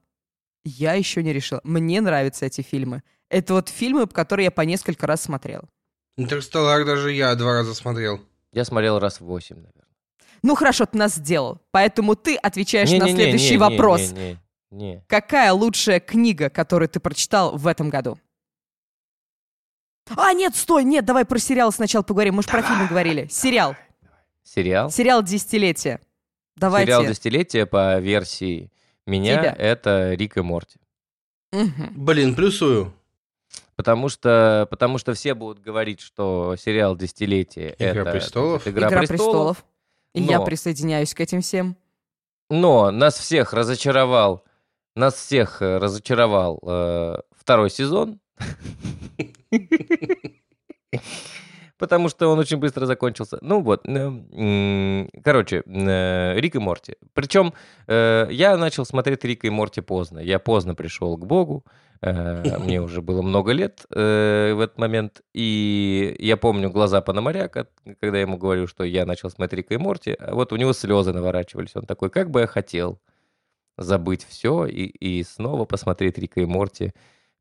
[0.65, 1.61] Я еще не решила.
[1.65, 3.03] Мне нравятся эти фильмы.
[3.31, 5.63] Это вот фильмы, которые я по несколько раз смотрел.
[6.17, 8.21] Интерстеллар даже я два раза смотрел.
[8.53, 9.85] я смотрел раз в восемь, наверное.
[10.43, 11.61] Ну хорошо, ты нас сделал.
[11.71, 14.11] Поэтому ты отвечаешь на Не-не-не, следующий не, не, вопрос.
[14.13, 14.39] Не,
[14.71, 15.05] не, не.
[15.07, 18.19] Какая лучшая книга, которую ты прочитал в этом году?
[20.17, 22.37] А, нет, стой, нет, давай про сериал сначала поговорим.
[22.37, 23.29] Мы же про фильмы говорили.
[23.31, 23.77] Сериал.
[24.43, 24.91] Сериал?
[24.91, 26.01] Сериал «Десятилетие».
[26.59, 26.93] Давайте.
[26.93, 28.71] Сериал десятилетия по версии
[29.07, 29.55] меня Тебя.
[29.59, 30.79] это Рик и Морти.
[31.53, 31.93] Мгм.
[31.97, 32.93] Блин, плюсую.
[33.77, 38.63] Потому что, потому что все будут говорить, что сериал десятилетия Игра это престолов.
[38.63, 39.57] это Игра, Игра престолов.
[39.59, 39.65] престолов.
[40.15, 41.77] И я Но- присоединяюсь к этим всем.
[42.51, 44.43] Но нас всех разочаровал,
[44.97, 48.19] нас всех э, разочаровал э, второй сезон.
[51.79, 53.39] Потому что он очень быстро закончился.
[53.41, 56.97] Ну вот, э, короче, э, Рик и Морти.
[57.15, 57.53] Причем
[57.87, 60.19] э, я начал смотреть Рика и Морти поздно.
[60.19, 61.65] Я поздно пришел к Богу.
[62.03, 65.21] Мне уже было много лет в этот момент.
[65.35, 67.67] И я помню глаза Пономаря, ко-
[68.01, 70.17] когда я ему говорю, что я начал смотреть Рика и Морти.
[70.19, 71.75] а Вот у него слезы наворачивались.
[71.75, 73.01] Он такой, как бы я хотел
[73.77, 76.93] забыть все и, и снова посмотреть Рика и Морти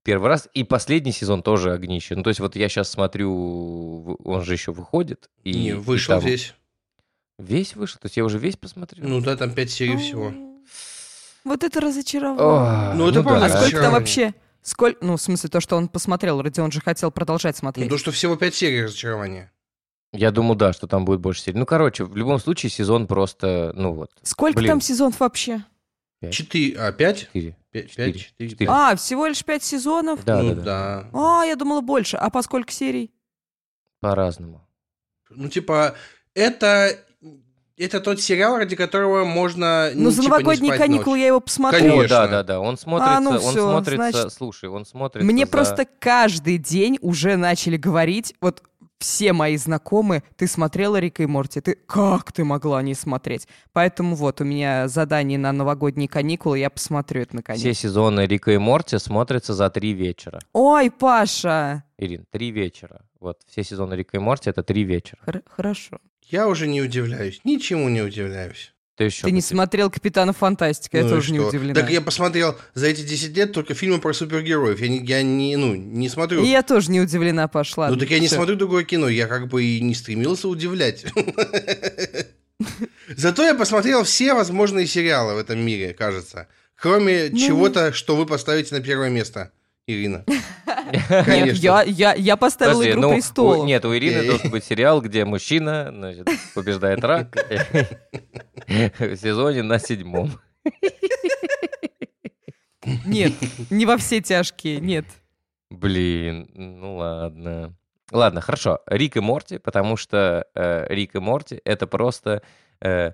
[0.08, 0.48] первый раз.
[0.54, 2.16] И последний сезон тоже огнище.
[2.16, 5.30] Ну, то есть вот я сейчас смотрю, он же еще выходит.
[5.44, 6.54] И, Не, и вышел там здесь.
[7.38, 8.00] Весь вышел?
[8.00, 9.06] То есть я уже весь посмотрел?
[9.06, 10.32] Ну да, там пять серий всего.
[11.44, 12.96] Вот это разочарование.
[12.96, 13.28] Ну, это да.
[13.28, 14.34] правда А сколько там вообще?
[14.62, 17.90] Сколько, ну, в смысле, то, что он посмотрел, Родион же хотел продолжать Ну, смотреть.
[17.90, 19.52] то, что всего пять серий разочарования.
[20.14, 21.60] Я думаю, да, что там будет больше серий.
[21.60, 24.70] Ну, короче, в любом случае сезон просто, ну вот, Сколько блин.
[24.70, 25.66] там сезонов вообще?
[26.32, 27.20] Четыре, а, пять?
[27.20, 27.56] четыре.
[27.72, 28.14] Пять, Четыре.
[28.14, 28.70] четыре, Четыре.
[28.72, 30.24] А, всего лишь пять сезонов?
[30.26, 30.64] Да, ну да, да.
[30.64, 31.10] да.
[31.14, 32.18] А, я думала больше.
[32.18, 33.12] А по сколько серий?
[34.00, 34.68] По-разному.
[35.30, 35.96] Ну, типа,
[36.34, 36.98] это,
[37.78, 41.22] это тот сериал, ради которого можно Ну, ну, за типа, не новогодние каникулы ночью.
[41.22, 41.80] я его посмотрю.
[41.80, 42.04] Конечно.
[42.04, 42.60] О, да, да, да.
[42.62, 45.32] Он смотрится, ну он всё, смотрится, значит, слушай, он смотрится.
[45.32, 48.64] Мне за- просто каждый день уже начали говорить, вот
[49.00, 51.62] все мои знакомые, ты смотрела Рика и Морти?
[51.62, 53.48] Ты как ты могла не смотреть?
[53.74, 57.62] Поэтому вот у меня задание на новогодние каникулы, я посмотрю это наконец.
[57.62, 60.40] Все сезоны Рика и Морти смотрятся за три вечера.
[60.54, 61.84] Ой, Паша!
[61.98, 63.02] Ирин, три вечера.
[63.20, 65.20] Вот, все сезоны Рика и Морти— это три вечера.
[65.26, 65.98] Хор- хорошо.
[66.24, 67.40] Я уже не удивляюсь.
[67.44, 68.74] Ничему не удивляюсь.
[68.98, 71.50] Ты еще Ты не смотрел «Капитана Фантастика», я Ну и тоже не что?
[71.50, 71.80] удивлена.
[71.80, 74.80] Так я посмотрел за эти 10 лет только фильмы про супергероев.
[74.82, 76.44] Я не, я не, ну, не смотрю.
[76.44, 77.90] И я тоже не удивлена пошла.
[77.90, 81.06] Ну так я не смотрю другое кино, я как бы и не стремился удивлять.
[83.16, 86.48] Зато я посмотрел все возможные сериалы в этом мире, кажется.
[86.76, 89.52] Кроме Ну, чего-то, что вы поставите на первое место,
[89.88, 90.26] Ирина.
[91.28, 93.66] Нет, я, я, я поставила Подожди, «Игру ну, у- престолов».
[93.66, 97.36] нет, у Ирины должен быть сериал, где мужчина значит, побеждает рак
[98.68, 100.32] в сезоне на седьмом.
[103.06, 103.34] Нет,
[103.70, 105.06] не во все тяжкие, нет.
[105.70, 107.76] Блин, ну ладно.
[108.12, 108.80] Ладно, хорошо.
[108.88, 112.42] Рик и Морти, потому что э, Рик и Морти это просто
[112.80, 113.12] э,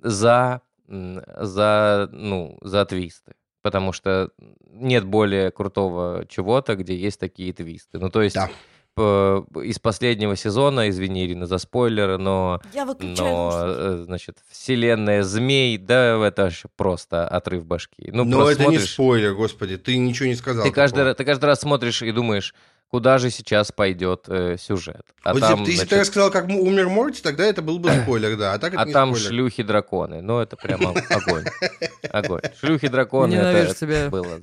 [0.00, 3.34] за, за, ну, за твисты.
[3.66, 4.30] Потому что
[4.70, 7.98] нет более крутого чего-то, где есть такие твисты.
[7.98, 8.48] Ну, то есть Да.
[9.64, 16.24] из последнего сезона, извини, Ирина, за спойлеры, но, Я но э, значит, вселенная змей, да,
[16.24, 18.08] это ж просто отрыв башки.
[18.12, 20.64] Ну, Но это не смотришь- спойлер, господи, ты ничего не сказал.
[20.64, 22.54] ты каждый, раз, ты каждый раз смотришь и думаешь,
[22.88, 25.02] куда же сейчас пойдет э, сюжет.
[25.22, 27.90] А Вот там, если, бы ты значит, рассказал, как умер Морти, тогда это был бы
[28.02, 28.54] спойлер, да.
[28.54, 29.28] А так это а не там спойлер.
[29.30, 30.22] шлюхи-драконы.
[30.22, 31.44] Ну, это прямо огонь.
[32.10, 32.42] Огонь.
[32.60, 34.08] Шлюхи-драконы, Ненавижу это тебя.
[34.08, 34.40] было.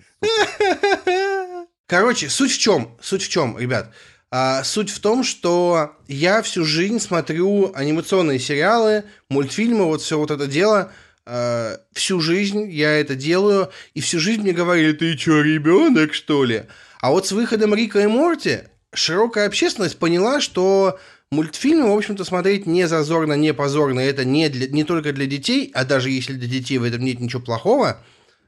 [1.87, 2.97] Короче, суть в чем?
[3.01, 3.91] Суть в чем, ребят?
[4.31, 10.31] А, суть в том, что я всю жизнь смотрю анимационные сериалы, мультфильмы, вот все вот
[10.31, 10.91] это дело.
[11.25, 16.45] А, всю жизнь я это делаю, и всю жизнь мне говорили, ты что, ребенок, что
[16.45, 16.63] ли?
[17.03, 18.59] А вот с выходом Рика и Морти
[18.93, 20.97] широкая общественность поняла, что
[21.31, 23.99] мультфильмы, в общем-то, смотреть не зазорно, не позорно.
[23.99, 27.19] Это не, для, не только для детей, а даже если для детей в этом нет
[27.19, 27.97] ничего плохого.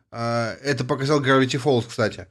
[0.10, 2.28] А, это показал Gravity Falls, кстати.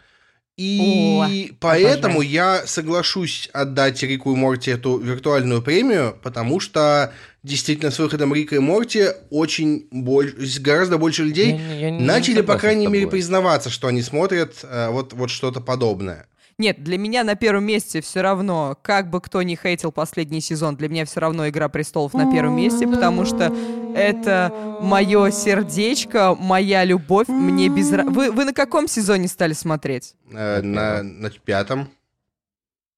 [0.56, 2.32] И О, поэтому обожаю.
[2.32, 7.12] я соглашусь отдать Рику и Морти эту виртуальную премию, потому что
[7.44, 12.40] действительно с выходом Рика и Морти очень больше, гораздо больше людей Я я не начали,
[12.40, 16.26] по крайней мере, признаваться, что они смотрят э, вот, вот что-то подобное.
[16.56, 20.76] Нет, для меня на первом месте все равно, как бы кто ни хейтил последний сезон,
[20.76, 23.52] для меня все равно «Игра престолов» на первом месте, потому что
[23.96, 27.90] это мое сердечко, моя любовь, мне без...
[27.90, 30.14] Вы, вы на каком сезоне стали смотреть?
[30.30, 31.90] Э, на, на пятом.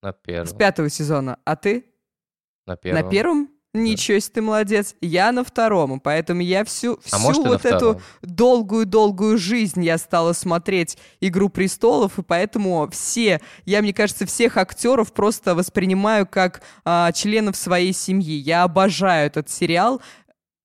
[0.03, 0.47] На первом.
[0.47, 1.39] С пятого сезона.
[1.45, 1.87] А ты?
[2.67, 3.03] На первом.
[3.03, 3.56] На первом?
[3.83, 4.95] Ничего себе, ты молодец.
[5.01, 10.33] Я на втором, поэтому я всю, всю А может, вот эту долгую-долгую жизнь я стала
[10.33, 17.13] смотреть «Игру престолов», и поэтому все, я, мне кажется, всех актеров просто воспринимаю как а,
[17.13, 18.35] членов своей семьи.
[18.35, 20.01] Я обожаю этот сериал,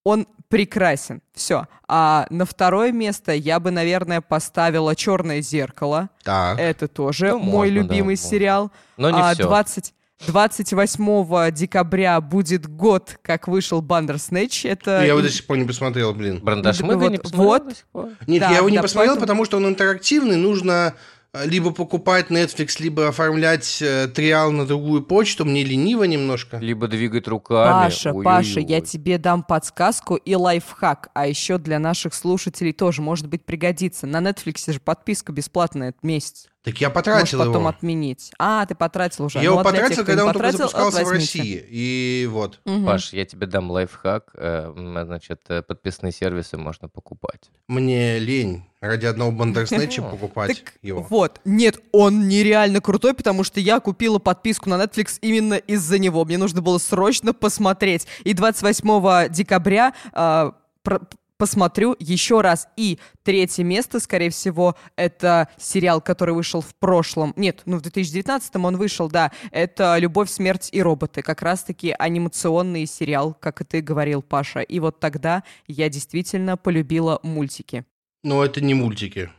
[0.03, 1.21] он прекрасен.
[1.33, 1.67] Все.
[1.87, 6.09] А на второе место я бы, наверное, поставила «Черное зеркало».
[6.23, 6.59] Так.
[6.59, 8.29] Это тоже Ну, мой можно, да, любимый можно.
[8.29, 8.71] сериал.
[8.97, 9.43] Но не А, все.
[9.43, 9.93] 20
[10.27, 14.65] 28 декабря будет год, как вышел Бандерснэч.
[14.65, 16.39] Это Я его до сих пор не посмотрел, блин.
[16.41, 18.09] Брандашмыга Вот- не вот.
[18.27, 20.95] Нет, Да, я его не да, посмотрел, поэтому- потому что он интерактивный, нужно
[21.33, 26.57] э, либо покупать Netflix, либо оформлять э, триал на другую почту, мне лениво немножко.
[26.57, 27.85] Либо двигать руками.
[27.85, 28.25] Паша, Ой-ой-ой.
[28.25, 33.45] Паша, я тебе дам подсказку и лайфхак, а еще для наших слушателей тоже, может быть,
[33.45, 34.07] пригодится.
[34.07, 36.47] На Netflix же подписка бесплатная месяц.
[36.63, 37.67] Так я Можешь потратил потом его.
[37.69, 38.31] отменить.
[38.37, 39.39] А, ты потратил уже.
[39.39, 41.09] Я Ну, его а потратил, тех, когда он только потратил, запускался в.
[41.11, 41.65] России.
[41.69, 42.59] И вот.
[42.65, 42.85] Мгм.
[42.85, 44.29] Паш, я тебе дам лайфхак.
[44.35, 47.49] э, м, Значит, э, подписные сервисы можно покупать.
[47.67, 51.01] Мне лень ради одного Бандерснэча покупать Так его.
[51.09, 51.41] Вот.
[51.45, 56.23] Нет, он нереально крутой, потому что я купила подписку на Netflix именно из-за него.
[56.25, 58.05] Мне нужно было срочно посмотреть.
[58.23, 61.01] И 28 декабря а, про-
[61.41, 62.67] посмотрю еще раз.
[62.77, 67.33] И третье место, скорее всего, это сериал, который вышел в прошлом.
[67.35, 69.31] Нет, ну в 2019 он вышел, да.
[69.49, 71.23] Это «Любовь, смерть и роботы».
[71.23, 74.59] Как раз-таки анимационный сериал, как и ты говорил, Паша.
[74.59, 77.85] И вот тогда я действительно полюбила мультики.
[78.23, 79.31] Но это не мультики.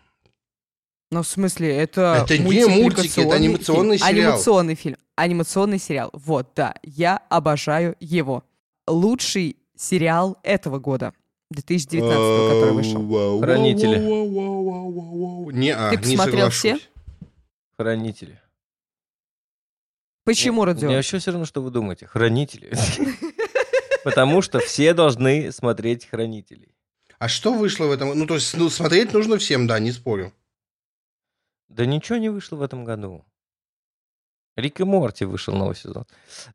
[1.13, 2.25] Ну, в смысле, это...
[2.25, 4.09] Это не мультики, это анимационный фильм.
[4.09, 4.31] сериал.
[4.33, 4.97] Анимационный фильм.
[5.15, 6.11] Анимационный сериал.
[6.15, 6.75] Вот, да.
[6.83, 8.43] Я обожаю его.
[8.89, 11.15] Лучший сериал этого года.
[11.53, 13.41] 2019, который вышел.
[13.41, 13.99] Хранители.
[15.53, 16.89] Не, Ты посмотрел соглашусь.
[17.77, 18.41] Хранители.
[20.25, 20.95] Почему, Мне Родион?
[20.95, 22.07] вообще все равно, что вы думаете.
[22.07, 22.73] Хранители.
[24.05, 26.75] Потому что все должны смотреть хранителей.
[27.19, 28.19] А что вышло в этом?
[28.19, 30.33] Ну, то есть, ну, смотреть нужно всем, да, не спорю.
[31.69, 33.25] Да ничего не вышло в этом году.
[34.57, 36.05] Рик и Морти вышел новый сезон.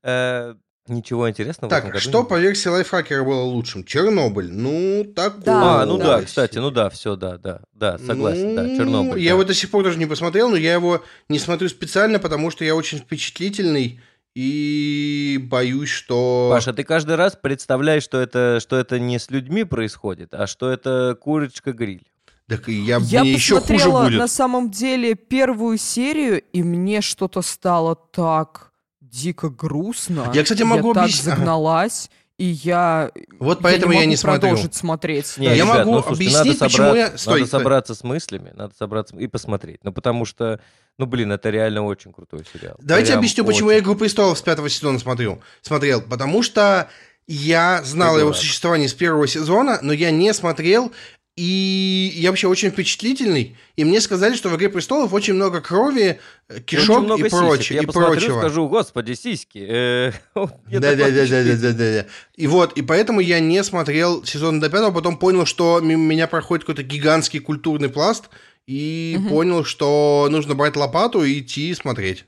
[0.03, 0.55] Э,
[0.88, 3.84] Ничего интересного в этом Так, году что не по версии лайфхакера было лучшим?
[3.84, 4.52] Чернобыль.
[4.52, 5.43] Ну, такое.
[5.43, 6.19] Да, А, ну да.
[6.19, 9.19] да, кстати, ну да, все, да, да, да, согласен, да, Ну, Чернобыль.
[9.19, 9.34] Я да.
[9.36, 12.63] его до сих пор даже не посмотрел, но я его не смотрю специально, потому что
[12.63, 14.00] я очень впечатлительный
[14.36, 16.50] и боюсь, что...
[16.52, 20.69] Паша, ты каждый раз представляешь, что это, что это не с людьми происходит, а что
[20.69, 22.04] это курочка-гриль.
[22.47, 24.19] Так я, Я мне еще хуже посмотрела будет.
[24.19, 28.71] на самом деле первую серию, и мне что-то стало так
[29.17, 30.32] дико грустно.
[30.34, 31.36] Я, кстати, могу так объяснить- ага.
[31.38, 33.12] загналась, и я...
[33.39, 34.39] Вот поэтому я могу не смотрю.
[34.41, 35.38] продолжить смотреть.
[35.38, 37.60] Не, Я ребят, могу ну, слушайте, объяснить, надо почему собраться, я- стой, надо стой.
[37.60, 39.80] собраться с мыслями, надо собраться и посмотреть.
[39.84, 40.60] Ну, потому что,
[40.99, 42.75] ну, блин, это реально очень крутой сериал.
[42.80, 46.01] Давайте Прям объясню, почему я «Игру престолов» с пятого сезона смотрю, смотрел.
[46.01, 46.88] Потому что
[47.27, 48.39] я знал Ты его дурак.
[48.41, 50.91] существование с первого сезона, но я не смотрел,
[51.38, 53.56] и я вообще очень впечатлительный.
[53.76, 56.19] И мне сказали, что в «Игре престолов» очень много крови,
[56.50, 57.39] э, Очень кишок много и, сисек.
[57.39, 58.39] проч- Я и посмотрю, прочего.
[58.39, 59.60] скажу, господи, сиськи.
[59.60, 61.56] Э, я Да, да, такой да, да, да, впечатлительный.
[61.62, 62.08] да, да, да.
[62.36, 66.28] И вот, и поэтому я не смотрел сезон до пятого, потом понял, что мимо меня
[66.28, 68.26] проходит какой-то гигантский культурный пласт,
[68.65, 69.30] и Мгм.
[69.30, 72.26] понял, что нужно брать лопату и идти смотреть.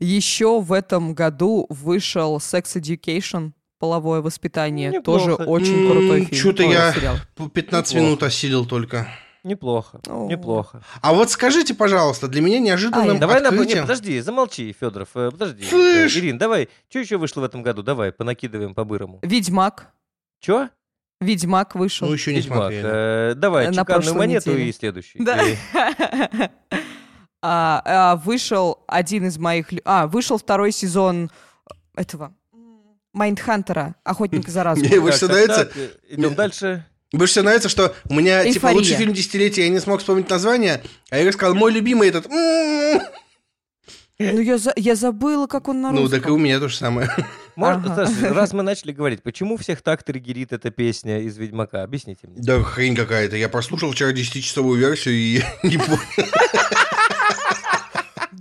[0.00, 4.90] Еще в этом году вышел Sex Education, половое воспитание.
[4.90, 5.04] Неплохо.
[5.04, 6.40] Тоже очень крутой фильм.
[6.42, 7.16] чё-то Ой, я- сериал.
[7.34, 8.06] По 15 Неплохо.
[8.06, 9.08] минут осилил только.
[9.44, 10.26] Неплохо, О.
[10.28, 10.82] неплохо.
[11.02, 13.18] А вот скажите, пожалуйста, для меня неожиданным Ай.
[13.20, 13.82] Давай, открытием...
[13.82, 15.62] подожди, замолчи, Федоров, э, подожди.
[15.64, 16.16] Слышь!
[16.16, 17.84] Э, Ирин, давай, что еще вышло в этом году?
[17.84, 19.20] Давай, понакидываем по-бырому.
[19.22, 19.92] Ведьмак.
[20.40, 20.70] Че?
[21.20, 22.08] Ведьмак вышел.
[22.08, 22.58] Ну, еще не Ведьмак.
[22.58, 22.82] смотрели.
[22.84, 24.68] э, давай, На чеканную монету неделе.
[24.68, 25.18] и следующий.
[25.22, 25.38] Да.
[25.40, 26.48] Э,
[27.42, 29.68] А, а, вышел один из моих...
[29.84, 31.30] А, вышел второй сезон
[31.94, 32.34] этого...
[33.16, 34.88] Майндхантера, Охотника за разумом.
[34.90, 35.70] Мне больше всего нравится...
[36.08, 36.84] Идем дальше.
[37.12, 40.82] Больше всего нравится, что у меня, типа, лучший фильм десятилетия, я не смог вспомнить название,
[41.10, 42.26] а я сказал, мой любимый этот...
[44.18, 46.20] Ну, я, за- я забыла, как он на Ну, русском.
[46.20, 47.10] так и у меня то же самое.
[47.54, 48.06] Может, Ага.
[48.06, 51.82] Саша, раз мы начали говорить, почему всех так триггерит эта песня из Ведьмака?
[51.82, 52.40] Объясните мне.
[52.40, 53.36] Да хрень какая-то.
[53.36, 56.00] Я прослушал вчера 10-часовую версию и не понял.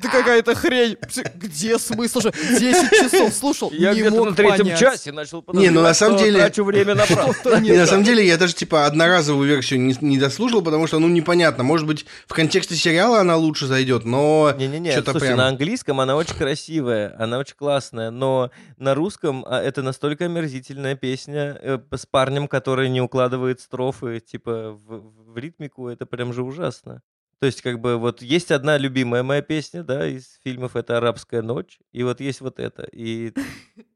[0.05, 0.97] Да какая-то хрень.
[1.35, 2.31] Где смысл же?
[2.31, 4.79] 10 часов слушал, Я не где-то мог на третьем понять.
[4.79, 7.59] часе начал Не, ну, на подозревать, самом что деле- трачу время напрасно.
[7.59, 11.07] Не на самом деле я даже, типа, одноразовую версию не, не дослушал, потому что, ну,
[11.07, 11.63] непонятно.
[11.63, 14.53] Может быть, в контексте сериала она лучше зайдет, но...
[14.57, 19.61] Не-не-не, слушай, прям- на английском она очень красивая, она очень классная, но на русском а,
[19.61, 25.87] это настолько омерзительная песня э, с парнем, который не укладывает строфы, типа, в, в ритмику,
[25.87, 27.01] это прям же ужасно.
[27.45, 31.43] То есть, как бы, вот есть одна любимая моя песня, да, из фильмов, это «Арабская
[31.43, 33.33] ночь», и вот есть вот это, и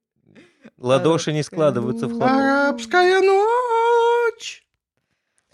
[0.78, 2.30] ладоши не складываются в хлопок.
[2.30, 4.64] Арабская ночь!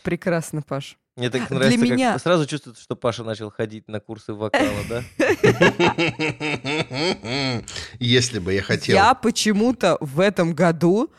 [0.04, 0.98] Прекрасно, Паш.
[1.16, 4.82] Мне так Для нравится, как меня- сразу чувствуется, что Паша начал ходить на курсы вокала,
[4.90, 5.02] да?
[8.00, 8.94] Если бы я хотел.
[8.94, 11.14] Я почему-то в этом году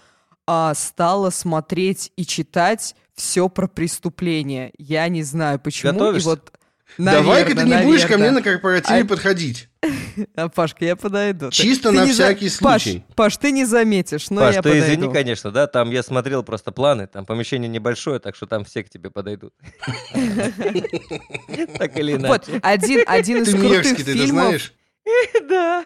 [0.47, 4.73] а, стала смотреть и читать все про преступления.
[4.77, 5.93] Я не знаю почему.
[5.93, 6.29] Готовишься?
[6.29, 6.53] И вот,
[6.99, 9.69] Давай-ка ты не будешь ко мне на корпоративе А- подходить.
[10.35, 11.51] А, Пашка, я подойду.
[11.51, 13.05] Ты- Чисто ты на не за- всякий Паш, случай.
[13.15, 14.87] Паш, ты не заметишь, но Паш, я ты подойду.
[14.95, 18.83] извини, конечно, да, там я смотрел просто планы, там помещение небольшое, так что там все
[18.83, 19.53] к тебе подойдут.
[21.79, 22.61] Так или Вот, иначе.
[22.63, 24.73] один, один из Ты крутых мерзкий, ты это фильмов, знаешь?
[25.49, 25.85] Да.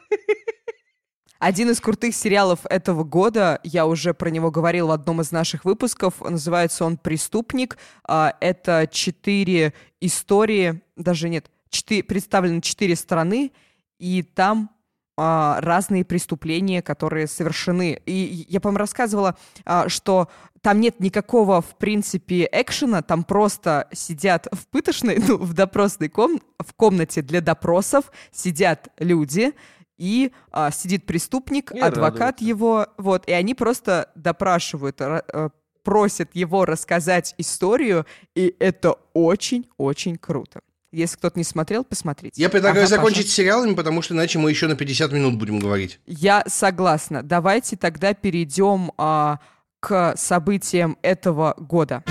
[1.40, 5.64] Один из крутых сериалов этого года, я уже про него говорил в одном из наших
[5.64, 7.78] выпусков, называется он «Преступник».
[8.06, 9.72] А, Это четыре
[10.02, 13.52] истории, даже нет, четыре, представлены четыре страны,
[13.98, 14.70] и там
[15.16, 18.00] а, разные преступления, которые совершены.
[18.04, 20.28] И я, по-моему, рассказывала, а, что
[20.60, 26.40] там нет никакого, в принципе, экшена, там просто сидят в пытошной, ну, в допросной ком...
[26.58, 29.54] в комнате для допросов, сидят люди,
[30.00, 32.44] и а, сидит преступник, И адвокат радуются.
[32.44, 35.50] его, вот, и они просто допрашивают, ра- э,
[35.84, 40.60] просят его рассказать историю, и это очень-очень круто.
[40.90, 42.40] Если кто-то не смотрел, посмотрите.
[42.40, 45.58] Я предлагаю Ага, закончить с сериалами, потому что иначе мы еще на 50 минут будем
[45.58, 46.00] говорить.
[46.06, 47.22] Я согласна.
[47.22, 49.38] Давайте тогда перейдем а,
[49.80, 52.02] к событиям этого года.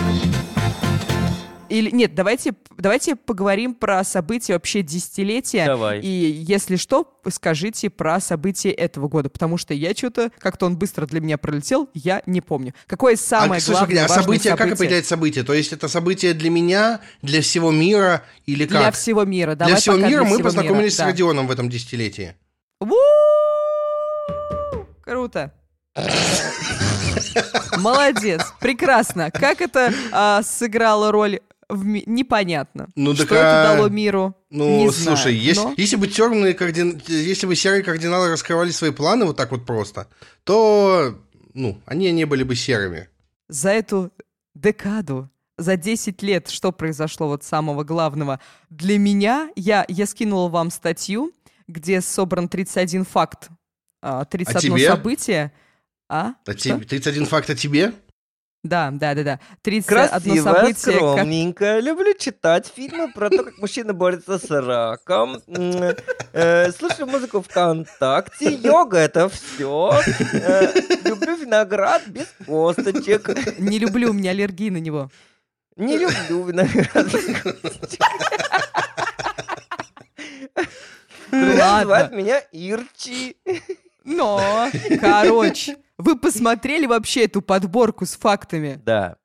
[1.69, 5.65] Или нет, давайте, давайте поговорим про события вообще десятилетия.
[5.65, 6.01] Давай.
[6.01, 11.05] И если что, скажите про события этого года, потому что я что-то, как-то он быстро
[11.05, 12.73] для меня пролетел, я не помню.
[12.87, 15.43] Какое самое а, слушай, главное, а важное событие, как событие определять событие?
[15.43, 18.81] То есть это событие для меня, для всего мира или как?
[18.81, 19.55] для всего мира?
[19.55, 21.05] Для Давай всего пока мира для мы всего познакомились мира, с да.
[21.05, 22.35] Родионом в этом десятилетии.
[22.79, 22.95] У-у-у!
[25.01, 25.53] Круто.
[27.77, 29.31] Молодец, прекрасно.
[29.31, 32.87] Как это а, сыграло роль в ми- непонятно.
[32.95, 34.35] Ну, Что это а, дало миру?
[34.49, 37.01] Ну, не слушай, знаю, если, но- если бы темные кардин...
[37.07, 40.07] если бы серые кардиналы раскрывали свои планы вот так вот просто,
[40.43, 41.15] то,
[41.53, 43.07] ну, они не были бы серыми.
[43.47, 44.11] за эту
[44.55, 48.39] декаду, за 10 лет, что произошло вот самого главного?
[48.69, 51.31] Для меня, я, я скинула вам статью,
[51.67, 53.49] где собран 31 факт
[54.01, 54.87] а, 31 тебе?
[54.87, 55.51] событие.
[56.09, 56.33] А?
[56.47, 57.93] А тебе- 31 факт о тебе?
[58.63, 59.39] Да, да, да, да.
[59.61, 60.73] 31 Красиво, событие.
[60.73, 61.79] ко- скромненько.
[61.79, 65.41] Люблю читать фильмы про то, как мужчина борется с раком.
[66.33, 68.51] Э, Слушаю музыку ВКонтакте.
[68.51, 69.93] Йога— это все.
[71.05, 73.29] Люблю виноград без косточек.
[73.59, 75.09] Не люблю, у меня аллергия на него.
[75.77, 78.01] Не люблю виноград без косточек.
[81.31, 83.37] Называют меня Ирчи.
[84.03, 84.67] Но,
[84.99, 88.81] короче, вы посмотрели вообще эту подборку с фактами?
[88.83, 89.17] Да.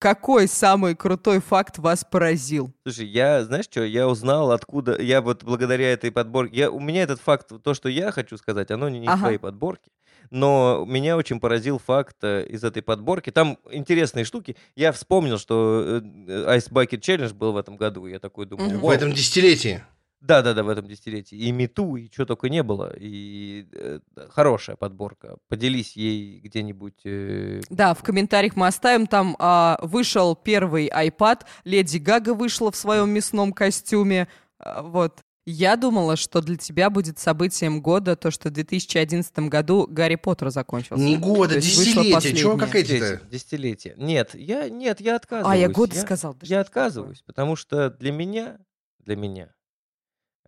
[0.00, 2.72] Какой самый крутой факт вас поразил?
[2.84, 7.02] Слушай, я, знаешь что, я узнал, откуда, я вот благодаря этой подборке, я, у меня
[7.02, 9.22] этот факт, то, что я хочу сказать, оно не, не в Ага.
[9.22, 9.90] твоей подборке,
[10.30, 13.30] но меня очень поразил факт э, из этой подборки.
[13.30, 14.56] Там интересные штуки.
[14.76, 18.80] Я вспомнил, что э, Ice Bucket Challenge был в этом году, я такой думаю, Мгм.
[18.80, 19.82] В этом десятилетии.
[20.20, 21.36] Да-да-да, в этом десятилетии.
[21.38, 22.92] И Мету, и что только не было.
[22.98, 24.00] И э,
[24.30, 25.36] хорошая подборка.
[25.48, 27.00] Поделись ей где-нибудь.
[27.04, 29.06] э, Да, в комментариях мы оставим.
[29.06, 34.26] Там а, вышел первый iPad, Леди Гага вышла в своем мясном костюме.
[34.58, 35.20] А, вот.
[35.50, 40.50] Я думала, что для тебя будет событием года то, что в 2011 году Гарри Поттер
[40.50, 41.02] закончился.
[41.02, 42.36] Не То года, есть вышло десятилетие.
[42.36, 43.20] Чего как эти-то?
[43.30, 43.30] Десятилетие.
[43.30, 43.94] Десятилетие.
[43.96, 45.54] Нет, я, нет, я отказываюсь.
[45.54, 46.34] А, я год Я- сказал.
[46.34, 48.58] да Я отказываюсь, потому что для меня,
[48.98, 49.54] для меня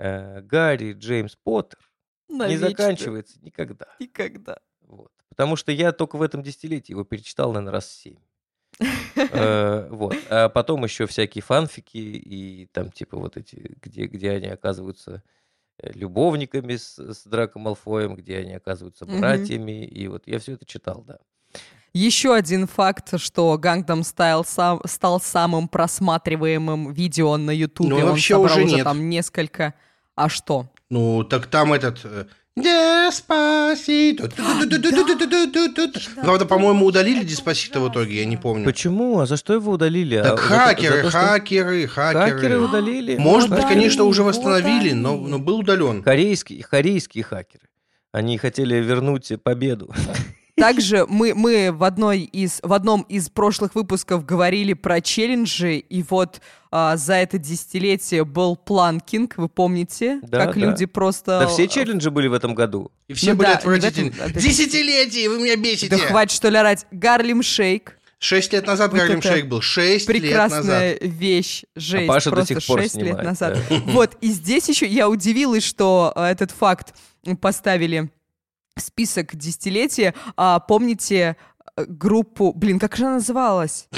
[0.00, 1.78] э, Гарри Джеймс Поттер
[2.28, 2.48] такое?
[2.48, 2.68] не Навечно.
[2.68, 3.86] заканчивается никогда.
[3.98, 4.58] Никогда.
[4.82, 5.12] Вот.
[5.28, 8.18] Потому что я только в этом десятилетии его перечитал, наверное, раз семь.
[9.32, 10.16] Э, Вот.
[10.30, 15.22] А потом еще всякие фанфики и там типа вот эти, где, где они оказываются
[15.78, 19.84] э, любовниками с, с Драко Малфоем, где они оказываются братьями.
[19.84, 21.18] И вот я все это читал, да.
[21.92, 27.96] Еще один факт, что Gangnam Style сам, стал самым просматриваемым видео на Ютубе.
[27.96, 28.84] Ну, вообще уже нет.
[28.84, 29.74] там несколько...
[30.16, 30.68] А что?
[30.90, 32.00] Ну, так там этот...
[32.04, 34.28] Э, Деспасито.
[36.20, 38.64] Правда, по-моему, удалили Деспасито в итоге, я не помню.
[38.64, 39.20] Почему?
[39.20, 40.20] А за что его удалили?
[40.20, 42.32] Так хакеры, хакеры, хакеры.
[42.32, 43.16] Хакеры удалили.
[43.16, 46.02] Может быть, конечно, уже восстановили, но был удален.
[46.02, 47.68] Корейские хакеры.
[48.12, 49.94] Они хотели вернуть победу.
[50.60, 56.02] Также мы, мы в, одной из, в одном из прошлых выпусков говорили про челленджи, и
[56.02, 56.40] вот
[56.70, 60.20] а, за это десятилетие был планкинг, вы помните?
[60.22, 60.60] Да, как да.
[60.60, 61.40] люди просто...
[61.40, 62.92] Да все челленджи были в этом году.
[63.08, 64.10] И все Ну были да, отвратительны.
[64.10, 65.88] этом, а, Десятилетие, вы меня бесите.
[65.88, 66.86] Да хватит, что ли, орать.
[66.90, 67.96] Гарлем Шейк.
[68.18, 69.62] Шесть лет назад Вот Гарлем Шейк был.
[69.62, 70.98] Шесть лет Прекрасная назад.
[71.00, 72.06] вещь, жесть.
[72.06, 73.58] Паша до просто сих пор 6 лет назад.
[73.70, 73.76] да.
[73.86, 76.94] Вот, и здесь еще я удивилась, что э, этот факт
[77.40, 78.10] поставили
[78.80, 80.14] в список десятилетия.
[80.36, 81.36] А, помните
[81.76, 83.88] э, группу, блин, как же она называлась?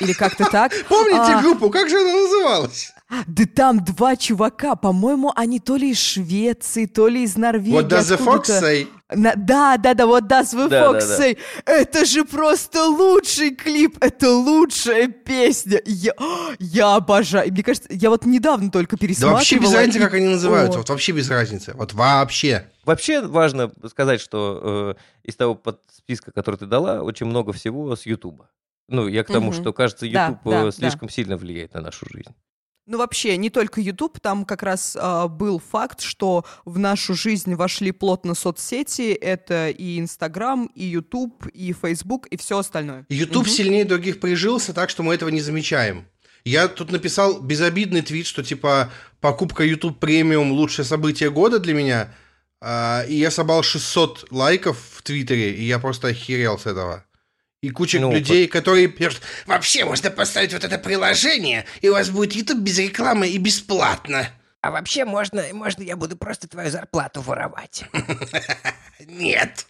[0.00, 0.72] Или как-то так?
[0.88, 1.70] Помните А, группу?
[1.70, 2.92] Как же она называлась?
[3.26, 7.72] Да там два чувака, по-моему, они то ли из Швеции, то ли из Норвегии.
[7.72, 8.88] Вот does the fox say?
[9.14, 11.24] На- да, да, да, вот Does the Да, Fox да, да.
[11.28, 11.38] Say.
[11.66, 15.80] Это же просто лучший клип, это лучшая песня.
[15.84, 16.12] Я,
[16.58, 17.52] я обожаю.
[17.52, 19.36] Мне кажется, я вот недавно только Да пересматривала.
[19.36, 20.78] вообще без разницы, и- как они называются.
[20.78, 21.72] О, Вот вообще без разницы.
[21.76, 22.66] Вот вообще.
[22.84, 25.60] Вообще важно сказать, что э, из того
[25.92, 28.48] списка, который ты дала, очень много всего с Ютуба.
[28.88, 29.60] Ну, я к тому, Мгм.
[29.60, 30.72] что, кажется, Да, YouTube да, э, да.
[30.72, 32.34] слишком сильно влияет на нашу жизнь.
[32.86, 37.54] Ну вообще, не только YouTube, там как раз а, был факт, что в нашу жизнь
[37.54, 39.12] вошли плотно соцсети.
[39.12, 43.06] Это и Инстаграм, и YouTube, и Facebook, и все остальное.
[43.08, 43.50] YouTube Мгм.
[43.52, 46.06] сильнее других прижился, так что мы этого не замечаем.
[46.44, 48.90] Я тут написал безобидный твит, что типа
[49.22, 52.14] покупка YouTube премиум лучшее событие года для меня.
[52.66, 57.04] а, и я собрал 600 лайков в Твиттере, и я просто охерел с этого.
[57.64, 62.10] И куча Ну, людей, которые пишут, вообще можно поставить вот это приложение, и у вас
[62.10, 64.28] будет YouTube без рекламы и бесплатно.
[64.60, 67.84] А вообще можно, можно я буду просто твою зарплату воровать.
[69.00, 69.64] Нет.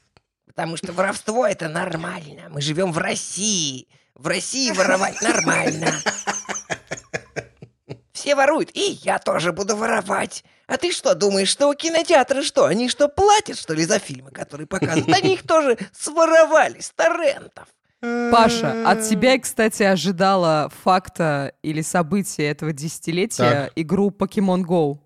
[0.44, 2.48] Потому что воровство это нормально.
[2.48, 3.86] Мы живем в России.
[4.16, 5.92] В России воровать нормально.
[8.12, 10.42] Все воруют, и я тоже буду воровать.
[10.66, 12.64] А ты что, думаешь, что у кинотеатра что?
[12.64, 15.14] Они что, платят, что ли, за фильмы, которые показывают?
[15.14, 17.68] Они их тоже своровали с торрентов.
[18.32, 23.72] Паша, от тебя кстати, ожидала факта или события этого десятилетия Так.
[23.76, 24.98] игру Pokemon Go.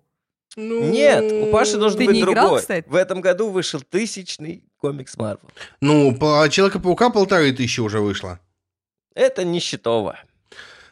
[0.55, 2.59] Ну, Нет, у Паши должен Ты быть не играл, другой.
[2.61, 2.89] кстати?
[2.89, 5.39] В этом году вышел тысячный комикс Марвел.
[5.79, 8.39] Ну, по Человека-паука полторы тысячи уже вышло.
[9.15, 10.17] Это нищетово.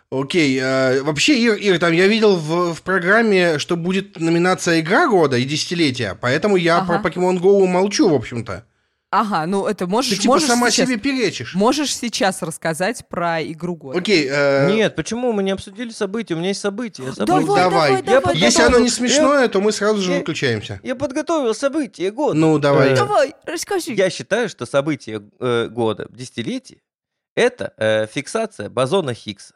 [0.09, 5.07] Окей, э, вообще, Ир, Ир, там я видел в, в программе, что будет номинация «Игра
[5.09, 6.99] года» и десятилетия, поэтому я Ага.
[6.99, 8.63] про Pokemon Go молчу, в общем-то.
[9.09, 11.55] Ага, ну это можешь, Ты типа можешь сама сейчас, себе перечишь.
[11.55, 13.97] можешь сейчас рассказать про игру года.
[13.99, 16.33] Окей, э, Нет, почему мы не обсудили события?
[16.33, 17.03] У меня есть события.
[17.03, 17.55] я Давай, события.
[17.55, 17.89] давай.
[17.89, 20.81] давай, Я давай, если оно не смешное, то мы сразу же Я- выключаемся.
[20.83, 22.37] Я подготовил события года.
[22.37, 22.89] Ну, давай.
[22.91, 23.93] Э, Давай, расскажи.
[23.93, 26.81] Я считаю, что событие э, года, десятилетия,
[27.33, 29.53] это э, фиксация бозона Хиггса.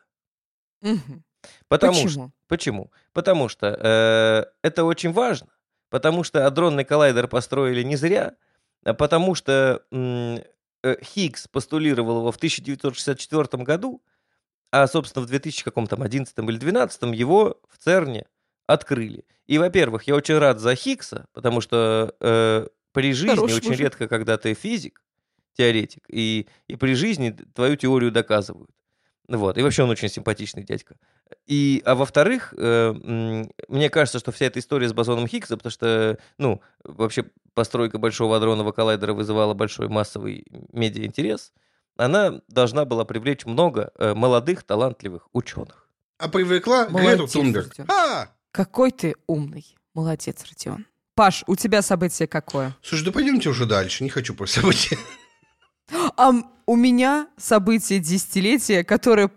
[1.68, 2.32] Потому что Почему?
[2.48, 2.92] Почему?
[3.14, 5.48] Потому что э, это очень важно,
[5.90, 8.34] потому что адронный коллайдер построили не зря,
[8.84, 14.02] потому что э, Хиггс постулировал его в 1964 году,
[14.72, 18.26] а, собственно, в 2011 или 2012 его в ЦЕРНе
[18.68, 19.26] открыли.
[19.48, 23.82] И, во-первых, я очень рад за Хиггса, потому что э, при жизни Хороший очень мужик.
[23.82, 25.04] редко, когда ты физик,
[25.54, 28.72] теоретик, и, и при жизни твою теорию доказывают.
[29.38, 29.58] Вот.
[29.58, 30.96] И вообще он очень симпатичный дядька.
[31.48, 32.94] И, а во-вторых, э,
[33.68, 38.38] мне кажется, что вся эта история с бозоном Хиггса, потому что, ну, вообще постройка большого
[38.38, 41.54] адронного коллайдера вызывала большой массовый медиаинтерес,
[41.98, 45.88] она должна была привлечь много э, молодых, талантливых ученых.
[46.18, 47.74] А привлекла Грету Тунберг.
[47.88, 48.28] А!
[48.52, 49.78] Какой ты умный.
[49.94, 50.86] Молодец, Родион.
[51.16, 52.76] Паш, у тебя событие какое?
[52.82, 54.04] Слушай, да пойдемте уже дальше.
[54.04, 54.98] Не хочу про события.
[56.18, 56.32] А
[56.66, 59.30] у меня событие десятилетия, которое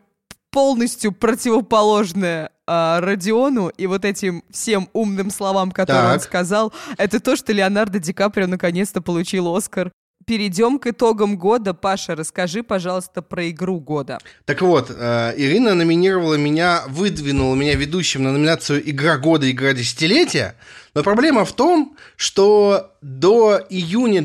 [0.50, 6.22] полностью противоположное а, Родиону и вот этим всем умным словам, которые он Так.
[6.22, 9.90] сказал, это то, что Леонардо Ди Каприо наконец-то получил Оскар.
[10.26, 11.74] Перейдем к итогам года.
[11.74, 14.18] Паша, расскажи, пожалуйста, про игру года.
[14.46, 20.54] Так вот, э, Ирина номинировала меня, выдвинула меня ведущим на номинацию «Игра года, игра десятилетия».
[20.94, 24.22] Но проблема в том, что до июня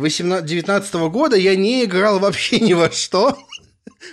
[0.00, 3.38] 2019 года я не играл вообще ни во что.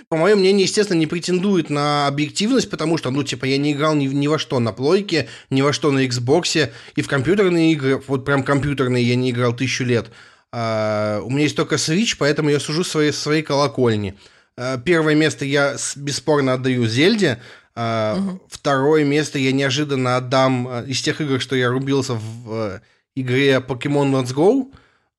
[0.08, 3.94] По моему мнению, естественно, не претендует на объективность, потому что, ну, типа, я не играл
[3.94, 8.02] ни, ни во что на плойке, ни во что на Xbox, и в компьютерные игры,
[8.06, 10.10] вот прям компьютерные я не играл тысячу лет.
[10.52, 14.14] А, у меня есть только Switch, поэтому я сужу своей, своей колокольни.
[14.56, 17.40] А, Первое место я бесспорно отдаю Зельде.
[17.74, 22.80] А, Второе место я неожиданно отдам а, из тех игр, что я рубился в э,
[23.14, 24.72] игре Pokemon Let's Go.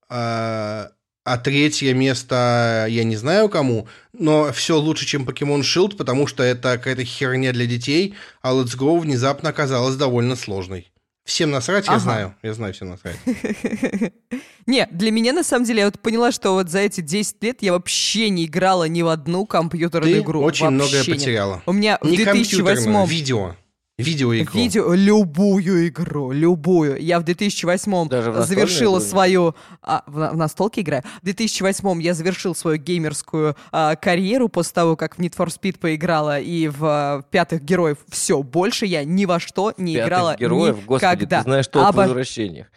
[0.10, 0.92] А
[1.26, 6.42] а третье место я не знаю кому, но все лучше, чем Pokemon Shield, потому что
[6.42, 10.92] это какая-то херня для детей, а Let's Go внезапно оказалась довольно сложной.
[11.26, 12.00] Всем насрать, я Ага.
[12.02, 12.36] знаю.
[12.42, 13.18] Я знаю, всем насрать.
[14.66, 17.62] Не, для меня, на самом деле, я вот поняла, что вот за эти 10 лет
[17.62, 20.42] я вообще не играла ни в одну компьютерную Ты игру.
[20.42, 21.20] очень многое Вообще нет.
[21.22, 21.64] потеряла.
[21.68, 23.56] У меня в Не компьютерную, 2008 видео.
[24.04, 24.54] Видеоигру.
[24.58, 27.02] Видео, любую игру, любую.
[27.02, 29.56] Я в 2008 Даже в завершила игру свою...
[29.82, 31.04] А, в, в настолке играю.
[31.22, 35.80] В 2008 я завершил свою геймерскую а, карьеру после того, как в Need for Speed
[35.80, 37.98] поиграла и в а, «Пятых героев».
[38.08, 41.38] Все, больше я ни во что не Пятых играла героев, господи, никогда.
[41.40, 42.68] ты знаешь толк в Обож- возвращениях.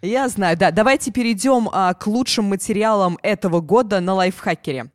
[0.00, 0.70] Я знаю, да.
[0.70, 4.90] Давайте перейдем а, к лучшим материалам этого года на лайфхакере.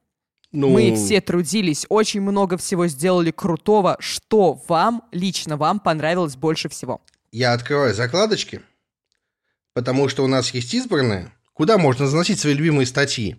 [0.52, 3.98] Ну, Мы все трудились, очень много всего сделали крутого.
[4.00, 7.02] Что вам, лично вам, понравилось больше всего?
[7.32, 8.62] Я открываю закладочки,
[9.74, 13.36] потому что у нас есть избранные, куда можно заносить свои любимые статьи.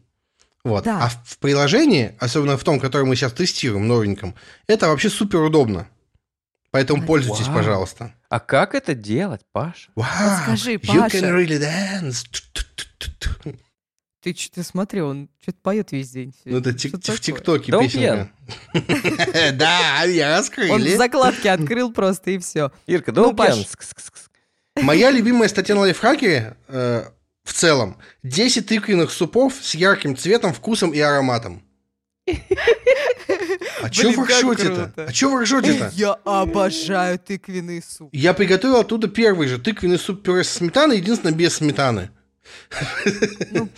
[0.64, 0.84] Вот.
[0.84, 1.04] Да.
[1.04, 4.34] А в, приложении, особенно в том, которое мы сейчас тестируем, новеньком,
[4.66, 5.88] это вообще супер удобно.
[6.70, 7.56] Поэтому пользуйтесь, Вау.
[7.56, 8.14] пожалуйста.
[8.28, 9.88] А как это делать, Паш?
[9.96, 10.04] Wow,
[10.54, 11.16] you Паша.
[11.16, 12.26] can really dance.
[14.20, 16.34] Ты что-то смотри, он что-то поет весь день.
[16.44, 17.20] Ну, это тик- в?
[17.20, 18.30] ТикТоке Да он песенка.
[19.54, 20.96] Да, я Он раскрыли.
[20.96, 22.72] закладки открыл просто и все.
[22.86, 23.64] Ирка, да Ну, он пьян.
[24.82, 27.04] Моя любимая статья на лайфхакере э,
[27.44, 31.62] в целом 10 тыквенных супов с ярким цветом, вкусом и ароматом.
[33.80, 34.92] А чё вы ржете-то?
[34.96, 35.90] А чё вы ржете-то?
[35.94, 38.10] Я обожаю тыквенный суп.
[38.12, 42.10] Я приготовил оттуда первый же тыквенный суп пюре с сметаной, единственное, без сметаны.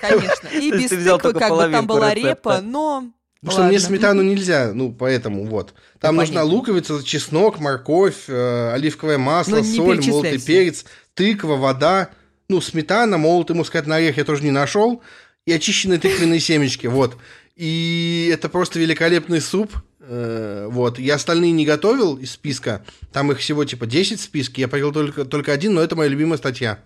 [0.00, 0.48] Конечно.
[0.48, 3.12] И без тыквы, как бы там была репа, но...
[3.42, 5.74] Потому что мне сметану нельзя, ну, поэтому вот.
[5.98, 6.56] Там нужна понятно.
[6.56, 10.84] луковица, чеснок, морковь, э, оливковое масло, Ну, соль, молотый перец,
[11.14, 12.10] тыква, вода,
[12.48, 15.02] ну, сметана, молотый мускатный орех я тоже не нашел,
[15.44, 17.16] и очищенные тыквенные семечки, вот.
[17.56, 21.00] И это просто великолепный суп, э, вот.
[21.00, 24.92] Я остальные не готовил из списка, там их всего типа 10 в списке, я поел
[24.92, 26.78] только, только один, но это моя любимая статья.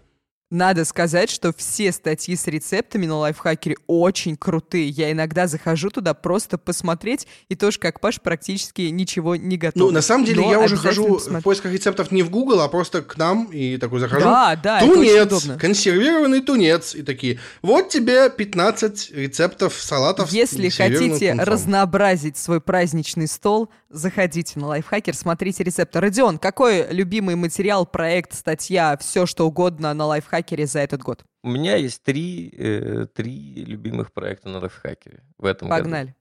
[0.51, 4.89] Надо сказать, что все статьи с рецептами на лайфхакере очень крутые.
[4.89, 9.83] Я иногда захожу туда просто посмотреть, и тоже, как Паш, практически ничего не готов.
[9.83, 11.43] Ну, на самом деле, Но я уже хожу в посмотрю.
[11.43, 14.25] поисках рецептов не в Google, а просто к нам и такой захожу.
[14.25, 16.95] Да, да, тунец, консервированный тунец.
[16.95, 20.31] И такие, вот тебе 15 рецептов салатов.
[20.31, 21.41] Если хотите тунцом».
[21.41, 26.01] разнообразить свой праздничный стол, заходите на лайфхакер, смотрите рецепты.
[26.01, 31.25] Родион, какой любимый материал, проект, статья, все что угодно на лайфхакере за этот год?
[31.43, 35.83] У меня есть три, э, три любимых проекта на лайфхакере в этом году.
[35.85, 36.17] Погнали.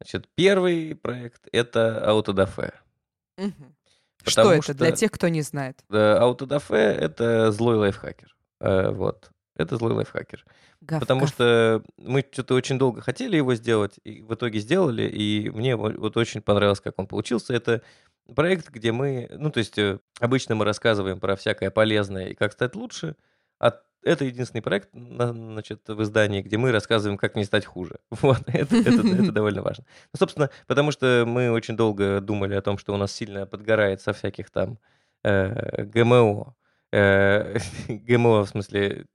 [0.00, 2.72] Значит, первый проект— это Autodafé.
[3.38, 3.74] Мгм.
[4.24, 5.78] Что это для что- тех, кто не знает?
[5.90, 8.34] Autodafé— это злой лайфхакер.
[8.60, 9.30] Э, Вот.
[9.56, 10.44] Это злой лайфхакер.
[10.86, 15.50] Гав, Потому что мы что-то очень долго хотели его сделать, и в итоге сделали, и
[15.50, 17.54] мне во- вот очень понравилось, как он получился.
[17.54, 17.82] Это
[18.34, 22.52] проект, где мы, ну, то есть э, обычно мы рассказываем про всякое полезное и как
[22.52, 23.16] стать лучше,
[23.60, 27.96] а это единственный проект, на- значит, в издании, где мы рассказываем, как не стать хуже.
[28.22, 29.84] Вот, это, это- это довольно важно.
[30.12, 34.00] Ну, собственно, потому что мы очень долго думали о том, что у нас сильно подгорает
[34.00, 34.78] со всяких там
[35.24, 36.54] э, ГМО,
[36.92, 37.58] э,
[37.88, 39.06] ГМО в смысле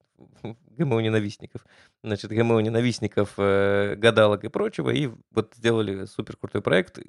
[0.78, 1.66] ГМО-ненавистников,
[2.04, 7.00] значит, ГМО-ненавистников, э, гадалок и прочего, и вот сделали супер крутой проект,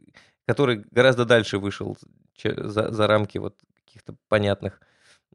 [0.47, 1.97] который гораздо дальше вышел
[2.43, 4.81] за, за рамки вот каких-то понятных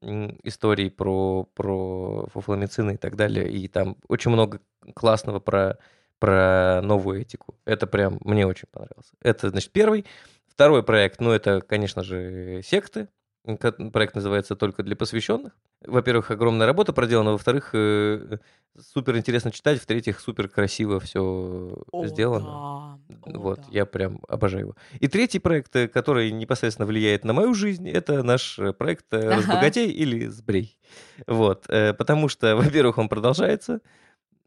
[0.02, 4.62] историй про, про фуфломицины и так далее, и там очень много
[4.94, 5.80] классного про,
[6.20, 7.56] про новую этику.
[7.66, 9.14] Это прям мне очень понравился.
[9.22, 10.06] Это, значит, первый.
[10.48, 13.10] Второй проект, ну, это, конечно же, секты.
[13.56, 15.54] Проект называется «Только для посвященных».
[15.86, 17.32] Во-первых, огромная работа проделана.
[17.32, 18.40] Во-вторых, э,
[18.78, 19.80] супер интересно читать.
[19.82, 23.00] В-третьих, супер красиво все О, сделано.
[23.10, 23.66] да, о, Вот, да.
[23.72, 24.76] я прям обожаю его.
[25.00, 29.18] И третий проект, э, который непосредственно влияет на мою жизнь, это наш э, проект э,
[29.18, 29.38] Ага.
[29.38, 30.78] «Разбогатей» или «Сбрей».
[31.26, 33.80] Вот, потому что, во-первых, он продолжается,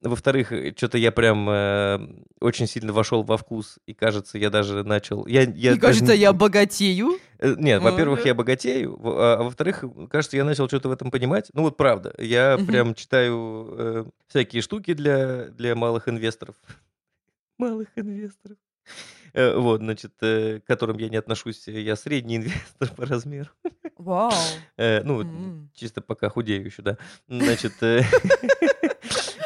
[0.03, 1.99] во-вторых, что-то я прям э,
[2.41, 5.27] очень сильно вошел во вкус, и кажется, я даже начал...
[5.27, 7.19] Я, я даже кажется, не- я богатею.
[7.39, 11.51] Э, Нет, во-первых, я богатею, а а во-вторых, кажется, я начал что-то в этом понимать.
[11.55, 16.57] Ну вот правда, я прям читаю э, всякие штуки для, для малых инвесторов.
[17.59, 18.57] Малых инвесторов.
[19.35, 23.51] Э, Вот, значит, э, к которым я не отношусь, я средний инвестор по размеру.
[23.99, 24.33] Вау.
[24.79, 25.71] Э, Ну, М.
[25.75, 26.97] чисто пока худею еще, да.
[27.29, 27.75] Значит,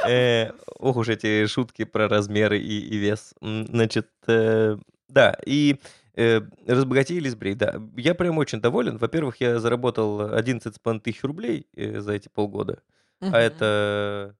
[0.08, 3.34] э, ох уж эти шутки про размеры и, и вес.
[3.40, 4.76] Значит, э,
[5.08, 5.80] да, и
[6.14, 7.80] э, разбогатей или сбрей, да.
[7.96, 8.98] Я прям очень доволен.
[8.98, 12.82] Во-первых, я заработал 11,5 тысяч рублей э, за эти полгода.
[13.20, 14.36] А это,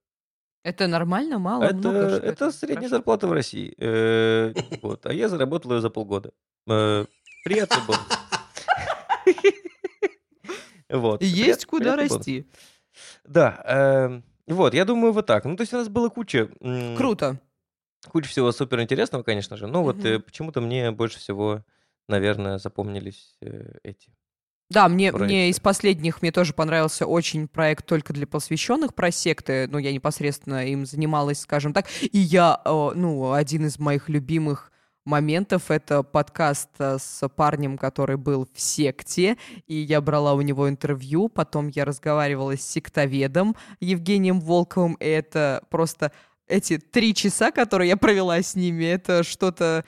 [0.63, 2.09] Это нормально, мало, это, много?
[2.09, 2.95] что это средняя Хорошо.
[2.97, 3.73] зарплата в России.
[3.77, 6.31] Э, Вот, а я заработал ее за полгода.
[6.69, 7.05] Э,
[7.43, 8.07] Приятный бонус.
[10.89, 11.21] Вот.
[11.23, 12.45] Есть куда расти.
[13.25, 15.45] Да, эм, вот, я думаю, вот так.
[15.45, 16.49] Ну, то есть у нас было куча...
[16.97, 17.39] Круто.
[18.07, 19.65] Куча всего супер интересного, конечно же.
[19.67, 21.63] Но вот э, почему-то мне больше всего,
[22.07, 24.11] наверное, запомнились э, эти.
[24.69, 25.25] Да, мне, проекты.
[25.25, 29.67] мне из последних мне тоже понравился очень проект только для посвященных про секты.
[29.67, 31.87] Ну, я непосредственно им занималась, скажем так.
[32.01, 34.71] И я, э, ну, один из моих любимых
[35.05, 39.37] моментов это подкаст э, с парнем, который был в секте,
[39.67, 45.63] и я брала у него интервью, потом я разговаривала с сектоведом Евгением Волковым, и это
[45.69, 46.11] просто
[46.47, 49.85] эти три часа, которые я провела с ними, это что-то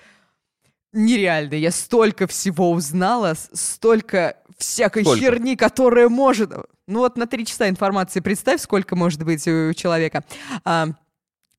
[0.94, 1.56] нереально.
[1.56, 5.20] Я столько всего узнала, столько всякой Сколько?
[5.20, 6.52] херни, которая может...
[6.88, 10.24] Ну вот на три часа информации представь, сколько может быть у человека.
[10.64, 10.88] А,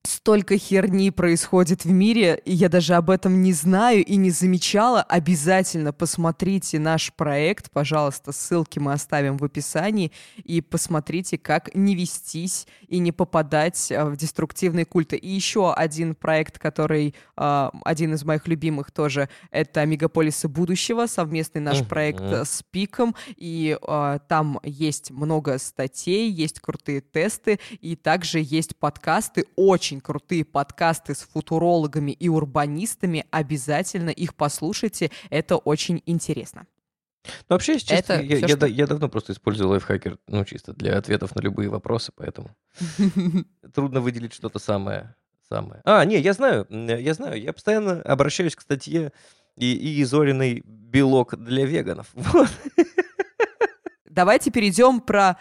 [0.03, 5.01] столько херни происходит в мире, и я даже об этом не знаю и не замечала.
[5.01, 10.11] Обязательно посмотрите наш проект, пожалуйста, ссылки мы оставим в описании,
[10.43, 15.17] и посмотрите, как не вестись и не попадать а, в деструктивные культы.
[15.17, 21.61] И еще один проект, который а, один из моих любимых тоже, это «Мегаполисы будущего», совместный
[21.61, 27.95] наш проект э, с Пиком, и а, там есть много статей, есть крутые тесты, и
[27.95, 33.25] также есть подкасты, очень крутые подкасты с футурологами и урбанистами.
[33.31, 36.67] Обязательно их послушайте, это очень интересно.
[37.25, 40.45] Ну, вообще, если честно, Это я, всё, я что- я давно просто использую лайфхакер, ну,
[40.45, 42.55] чисто для ответов на любые вопросы, поэтому
[43.73, 45.15] трудно выделить что-то самое.
[45.49, 45.81] самое.
[45.83, 47.41] А, не, я знаю, я знаю.
[47.41, 49.11] Я постоянно обращаюсь к статье
[49.57, 52.07] и, и Зориной белок для веганов.
[52.13, 52.49] Вот.
[54.05, 55.37] Давайте перейдем про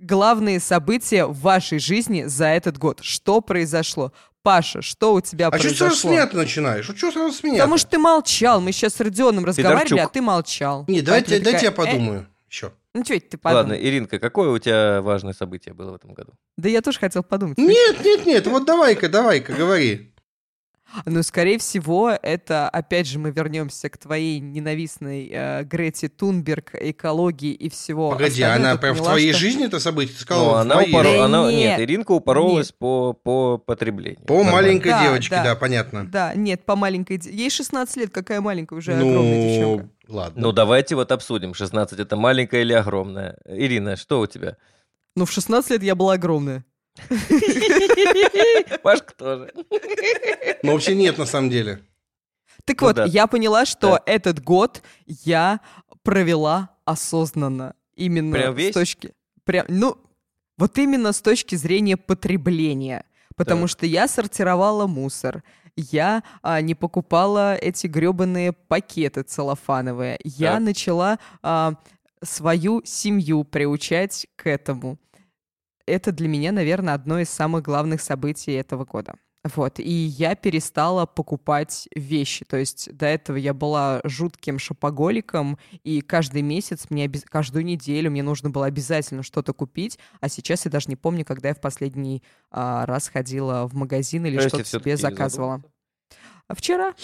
[0.00, 3.00] главные события в вашей жизни за этот год.
[3.02, 4.12] Что произошло?
[4.42, 5.86] Паша, что у тебя А что произошло?
[5.88, 6.88] сразу с меня ты начинаешь?
[6.88, 7.58] Ну что сразу с меня?
[7.58, 8.60] Потому что ты молчал.
[8.60, 10.12] Мы сейчас с Родионом разговаривали, а Федорчук.
[10.12, 10.84] ты молчал.
[10.88, 12.26] Не, давайте, дайте я такая, «Э, подумаю.
[12.48, 12.72] Еще.
[12.94, 13.62] ну что ты подумай?
[13.62, 16.32] Ладно, Иринка, какое у тебя важное событие было в этом году?
[16.56, 17.58] Да я тоже хотел подумать.
[17.58, 20.12] Нет, нет, нет, вот давай-ка, давай-ка, говори.
[21.06, 27.52] Ну, скорее всего, это, опять же, мы вернемся к твоей ненавистной э, Грете Тунберг, экологии
[27.52, 28.70] и всего Погоди, остального.
[28.72, 30.14] она прям в твоей что- жизни это событие?
[30.18, 32.78] Ну, сказала, в она упоро- Да она- нет, Нет, Иринка упоролась нет.
[32.78, 34.20] по, по потреблению.
[34.26, 34.52] По Нормально.
[34.52, 35.44] маленькой Да, девочке, да.
[35.44, 36.06] да, понятно.
[36.06, 37.20] Да, нет, по маленькой...
[37.24, 39.88] Ей 16 лет, какая маленькая, уже огромная девчонка.
[40.08, 40.42] Ну, ладно.
[40.42, 41.54] Ну, давайте вот обсудим.
[41.54, 43.38] 16 это маленькая или огромная?
[43.46, 44.56] Ирина, что у тебя?
[45.16, 46.64] Ну, в 16 лет я была огромная.
[48.82, 49.52] Пашка тоже.
[50.62, 51.80] Но вообще нет, на самом деле.
[52.64, 53.04] Так Ну вот, да.
[53.06, 54.02] я поняла, что Да.
[54.06, 55.60] этот год я
[56.02, 57.74] провела осознанно.
[57.94, 58.70] Именно Прям весь?
[58.70, 59.12] с точки...
[59.44, 59.96] Прям, ну,
[60.58, 63.04] вот именно с точки зрения потребления.
[63.36, 63.70] Потому Так.
[63.70, 65.42] что я сортировала мусор,
[65.76, 70.60] я а, не покупала эти гребаные пакеты целлофановые, я Так.
[70.62, 71.74] начала а,
[72.22, 74.98] свою семью приучать к этому.
[75.90, 79.14] Это для меня, наверное, одно из самых главных событий этого года.
[79.42, 82.44] Вот, и я перестала покупать вещи.
[82.44, 88.10] То есть до этого я была жутким шопоголиком, и каждый месяц, мне обяз- каждую неделю
[88.10, 91.60] мне нужно было обязательно что-то купить, а сейчас я даже не помню, когда я в
[91.60, 95.56] последний а, раз ходила в магазин или что-то себе заказывала.
[95.56, 95.79] задумался?
[96.50, 96.94] А вчера?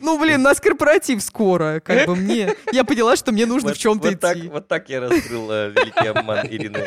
[0.00, 2.54] Ну, блин, у нас корпоратив скоро, как бы мне.
[2.72, 4.48] Я поняла, что мне нужно в чем-то идти.
[4.48, 6.78] вот так я раскрыл э, великий обман Ирины.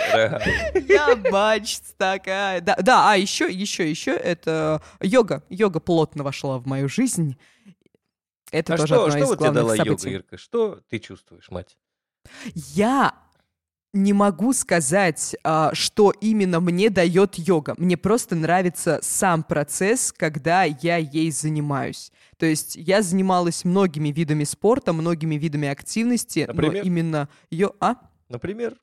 [0.90, 2.62] Я мачт такая.
[2.62, 5.44] Да, а еще, еще, еще это йога.
[5.50, 7.38] Йога плотно вошла в мою жизнь.
[8.52, 10.16] Это А тоже что, одно что из вот тебе главных дала йога, событий.
[10.16, 10.38] Ирка?
[10.38, 11.78] Что ты чувствуешь, мать?
[12.56, 13.14] Я
[13.94, 17.76] не могу сказать, а, что именно мне дает йога.
[17.78, 22.12] Мне просто нравится сам процесс, когда я ей занимаюсь.
[22.38, 26.74] То есть я занималась многими видами спорта, многими видами активности, Например?
[26.74, 27.74] но именно йо...
[27.80, 27.96] А?
[28.30, 28.76] Например?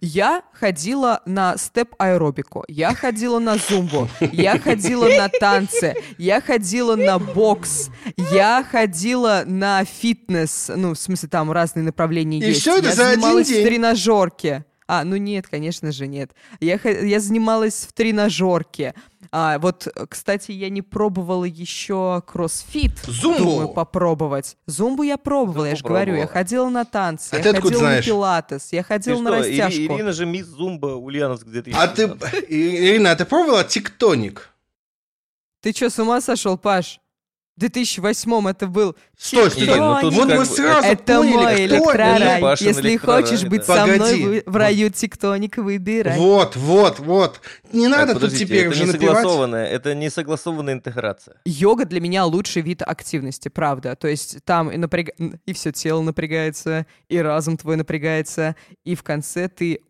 [0.00, 7.18] Я ходила на степ-аэробику, я ходила на зумбу, я ходила на танцы, я ходила на
[7.18, 7.90] бокс,
[8.32, 12.60] я ходила на фитнес, ну, в смысле, там разные направления И есть.
[12.60, 13.64] всё это я за один занималась день?
[13.64, 14.64] в тренажерке.
[14.86, 16.32] А, ну нет, конечно же, нет.
[16.60, 18.94] Я, я занималась в тренажерке.
[19.32, 22.98] А, вот, э, кстати, я не пробовала еще кроссфит.
[23.06, 23.38] Зумбу?
[23.38, 24.56] Думаю, попробовать.
[24.66, 26.14] Зумбу я пробовала, я Зумбу же говорю.
[26.16, 28.04] Я ходила на танцы, А я ты ходила знаешь?
[28.04, 29.94] на пилатес, я Ты ходила на что, Ири- растяжку.
[29.94, 31.78] Ирина же мисс Зумба Ульяновск 2000.
[31.80, 32.02] А ты,
[32.48, 34.50] Ирина, а ты пробовала тиктоник?
[35.62, 37.00] Ты что, с ума сошел, Паш?
[37.60, 38.96] В 2008 это был...
[39.18, 40.00] Стой, стой, ну стой.
[40.00, 42.56] тут Вот как мы бы- сразу это поняли, мой кто электрорай.
[42.58, 43.74] Если хочешь быть да.
[43.76, 46.16] со мной в, в раю тектоник, выбирай.
[46.16, 47.42] Вот, вот, вот.
[47.70, 49.16] Не Так, надо тут подождите, теперь это уже не напевать.
[49.18, 51.36] согласованная, это не согласованная интеграция.
[51.44, 53.94] Йога для меня лучший вид активности, правда.
[53.94, 55.08] То есть там и, напряг...
[55.44, 59.80] и все тело напрягается, и разум твой напрягается, и в конце ты,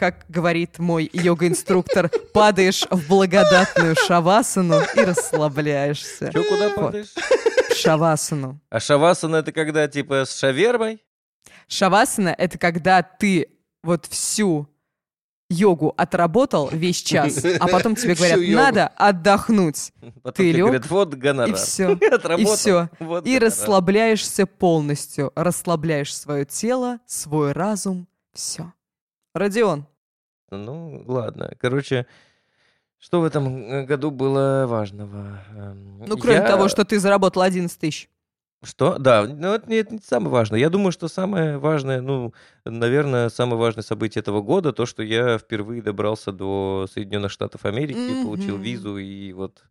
[0.00, 6.32] как говорит мой йога-инструктор, падаешь в благодатную шавасану и расслабляешься.
[6.32, 7.12] Че, куда падаешь?
[7.68, 8.58] В шавасану.
[8.70, 11.04] А шавасана это когда типа с шавермой?
[11.68, 13.48] Шавасана— это когда ты
[13.82, 14.66] вот всю
[15.50, 19.92] йогу отработал весь час, а потом тебе говорят, надо отдохнуть.
[20.22, 21.50] Потом Ты тебе лег, говорят, вот гонорар.
[21.50, 21.92] И все.
[22.38, 22.88] И все.
[23.00, 23.42] вот И гонорар.
[23.48, 25.30] расслабляешься полностью.
[25.36, 28.08] Расслабляешь свое тело, свой разум.
[28.32, 28.72] Все.
[29.34, 29.86] Родион,
[30.50, 31.52] Ну, ладно.
[31.58, 32.06] Короче,
[32.98, 35.40] что в этом э, году было важного?
[35.56, 38.08] Эм, ну кроме я- того, что ты заработал 11 тысяч.
[38.62, 38.98] Что?
[38.98, 40.58] Да, но это не, это не самое важное.
[40.60, 42.34] Я думаю, что самое важное, ну,
[42.66, 48.22] наверное, самое важное событие этого года, то, что я впервые добрался до Соединенных Штатов Америки,
[48.22, 48.62] получил Мгм.
[48.64, 49.64] визу и вот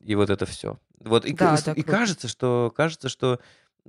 [0.00, 0.80] и вот это все.
[0.98, 1.90] Вот и, Да, да, и круто.
[1.98, 3.38] кажется, что кажется, что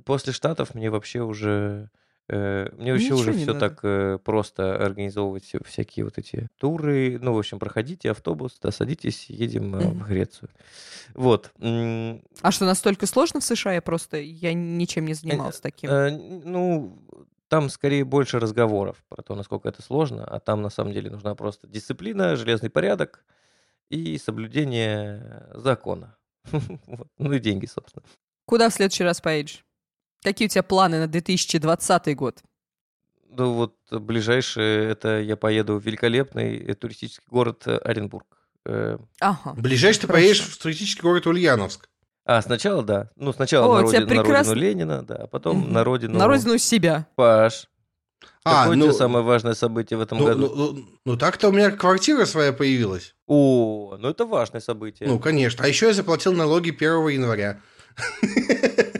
[0.06, 1.90] после Штатов мне вообще уже
[2.30, 3.60] э, мне вообще Ничего уже все надо.
[3.60, 7.20] так э, просто организовывать всякие вот эти туры.
[7.22, 10.50] Ну, в общем, проходите автобус, да, садитесь, едем э, в Грецию.
[11.14, 11.52] Вот.
[11.60, 13.74] А что, настолько сложно в США?
[13.74, 15.90] Я просто, я ничем не занимался таким.
[15.90, 16.98] Э, Ну,
[17.48, 21.34] там скорее больше разговоров про то, насколько это сложно, а там на самом деле нужна
[21.36, 23.24] просто дисциплина, железный порядок
[23.90, 26.18] и соблюдение закона.
[27.18, 28.06] Ну и деньги, собственно.
[28.46, 29.66] Куда в следующий раз поедешь?
[30.24, 32.40] Какие у тебя планы на 2020 год?
[33.30, 38.26] Ну вот ближайшее, это я поеду в великолепный э, туристический город э, Оренбург.
[38.66, 39.54] Э, Ага.
[39.58, 40.24] Ближайший ты Хорошо.
[40.24, 41.90] поедешь в туристический город Ульяновск.
[42.26, 43.10] А, сначала, да.
[43.16, 46.18] Ну, сначала О, на, родину, на прекрасно- родину Ленина, да, а потом на родину...
[46.18, 47.08] На родину себя.
[47.16, 47.68] Паш.
[48.44, 50.40] А, Какое у ну, тебя самое важное событие в этом ну, году?
[50.40, 53.14] ну, ну, ну, так-то у меня квартира своя появилась.
[53.28, 55.08] О, ну это важное событие.
[55.08, 55.64] Ну, конечно.
[55.64, 57.62] А еще я заплатил налоги 1 января.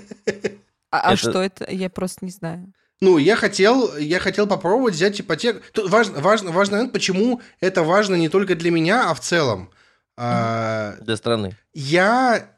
[0.92, 1.70] А, а Это- что это?
[1.72, 2.72] Я просто не знаю.
[3.00, 5.62] Ну, я хотел, я хотел попробовать взять ипотеку.
[5.72, 9.70] Тут важно, важно, важный момент, почему это важно не только для меня, а в целом.
[10.18, 11.56] А, Для страны.
[11.76, 12.50] я,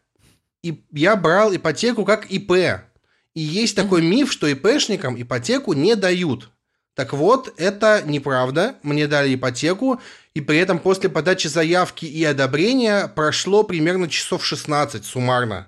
[0.63, 2.51] и, я брал ипотеку как ИП.
[3.33, 6.49] И есть такой миф, что ИПшникам ипотеку не дают.
[6.93, 8.75] Так вот, это неправда.
[8.81, 10.01] Мне дали ипотеку,
[10.33, 15.67] и при этом после подачи заявки и одобрения прошло примерно часов 16 суммарно.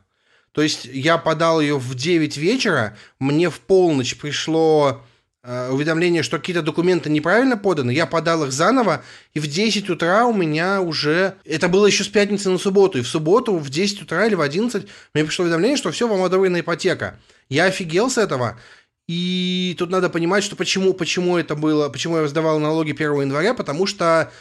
[0.53, 5.01] То есть я подал ее в 9 вечера, мне в полночь пришло
[5.43, 10.25] э, уведомление, что какие-то документы неправильно поданы, я подал их заново, и в 10 утра
[10.25, 11.35] у меня уже...
[11.45, 14.41] Это было еще с пятницы на субботу, и в субботу в 10 утра или в
[14.41, 17.17] 11 мне пришло уведомление, что все, вам одобрена ипотека.
[17.47, 18.59] Я офигел с этого,
[19.07, 23.53] и тут надо понимать, что почему, почему это было, почему я сдавал налоги 1 января,
[23.53, 24.31] потому что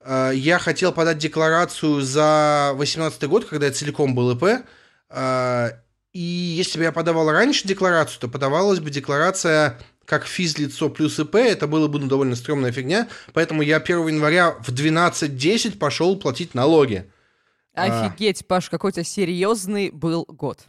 [0.00, 4.66] э, я хотел подать декларацию за 2018 год, когда я целиком был ИП,
[5.10, 11.36] и если бы я подавал раньше декларацию, то подавалась бы декларация как физлицо плюс ИП,
[11.36, 16.54] это было бы ну, довольно стрёмная фигня, поэтому я 1 января в 12.10 пошел платить
[16.54, 17.10] налоги.
[17.74, 20.60] Офигеть, Паш, какой у тебя серьезный был год.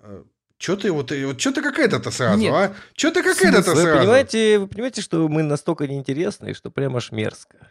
[0.00, 0.24] А,
[0.58, 2.52] Че ты вот, вот что ты какая-то сразу, Нет.
[2.52, 2.74] а?
[2.94, 3.98] Че ты какая-то Вы сразу?
[3.98, 7.69] понимаете, вы понимаете, что мы настолько неинтересные, что прям аж мерзко.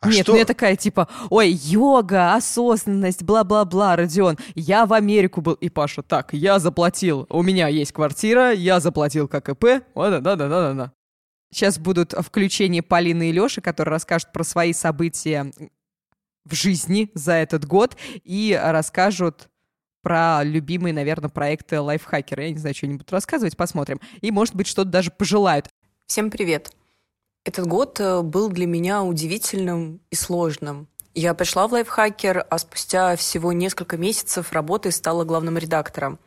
[0.00, 0.32] А Нет, что?
[0.32, 5.54] ну я такая типа, ой, йога, осознанность, бла-бла-бла, Родион, я в Америку был.
[5.54, 10.92] И Паша, так, я заплатил, у меня есть квартира, я заплатил как ИП, да-да-да-да-да.
[11.52, 15.52] Сейчас будут включения Полины и Лёши, которые расскажут про свои события
[16.44, 19.48] в жизни за этот год и расскажут
[20.02, 22.44] про любимые, наверное, проекты лайфхакера.
[22.44, 24.00] Я не знаю, что они будут рассказывать, посмотрим.
[24.20, 25.68] И, может быть, что-то даже пожелают.
[26.06, 26.70] Всем привет!
[27.44, 30.88] Этот год э, был для меня удивительным и сложным.
[31.14, 36.18] Я пришла в лайфхакер, а спустя всего несколько месяцев работы стала главным редактором.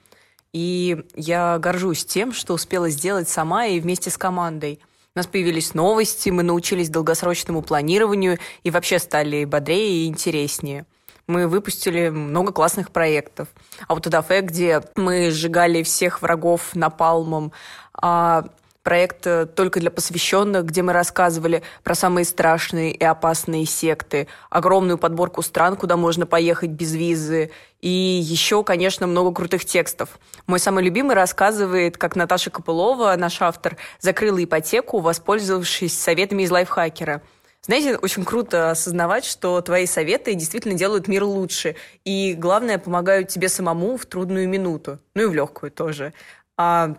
[0.54, 4.80] И я горжусь тем, что успела сделать сама и вместе с командой.
[5.16, 10.86] У нас появились новости, мы научились долгосрочному планированию и вообще стали бодрее и интереснее.
[11.26, 13.50] Мы выпустили много классных проектов.
[13.88, 17.52] А вот Аутодафе, где мы сжигали всех врагов напалмом,
[17.94, 18.46] а
[18.88, 24.98] проект э, только для посвященных, где мы рассказывали про самые страшные и опасные секты, огромную
[24.98, 30.18] подборку стран, куда можно поехать без визы, и еще, конечно, много крутых текстов.
[30.46, 37.22] Мой самый любимый рассказывает, как Наташа Копылова, наш автор, закрыла ипотеку, воспользовавшись советами из лайфхакера.
[37.64, 41.76] Знаете, очень круто осознавать, что твои советы действительно делают мир лучше.
[42.06, 45.00] И главное, помогают тебе самому в трудную минуту.
[45.14, 46.14] Ну и в легкую тоже.
[46.56, 46.96] А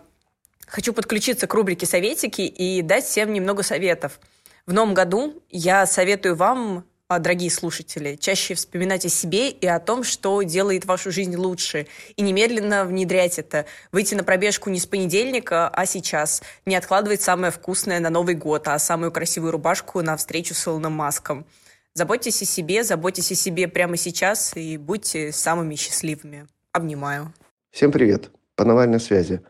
[0.69, 4.19] Хочу подключиться к рубрике «Советики» и дать всем немного советов.
[4.67, 9.79] В новом году я советую вам, а, дорогие слушатели, чаще вспоминать о себе и о
[9.79, 11.87] том, что делает вашу жизнь лучше.
[12.17, 13.65] И немедленно внедрять это.
[13.91, 16.43] Выйти на пробежку не с понедельника, а сейчас.
[16.67, 20.93] Не откладывать самое вкусное на Новый год, а самую красивую рубашку на встречу с Илоном
[20.93, 21.47] Маском.
[21.95, 26.47] Заботьтесь о себе, заботьтесь о себе прямо сейчас и будьте самыми счастливыми.
[26.73, 27.33] Обнимаю.
[27.71, 28.29] Всем привет.
[28.55, 29.41] По Навальной связи.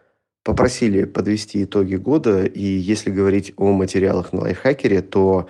[0.43, 5.49] Попросили подвести итоги года, и если говорить о материалах на лайфхакере, то,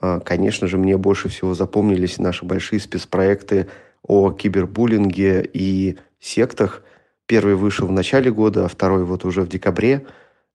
[0.00, 3.68] э, конечно же, мне больше всего запомнились наши большие спецпроекты
[4.02, 6.82] о кибербуллинге и сектах.
[7.26, 10.04] Первый вышел в начале года, а второй вот уже в декабре.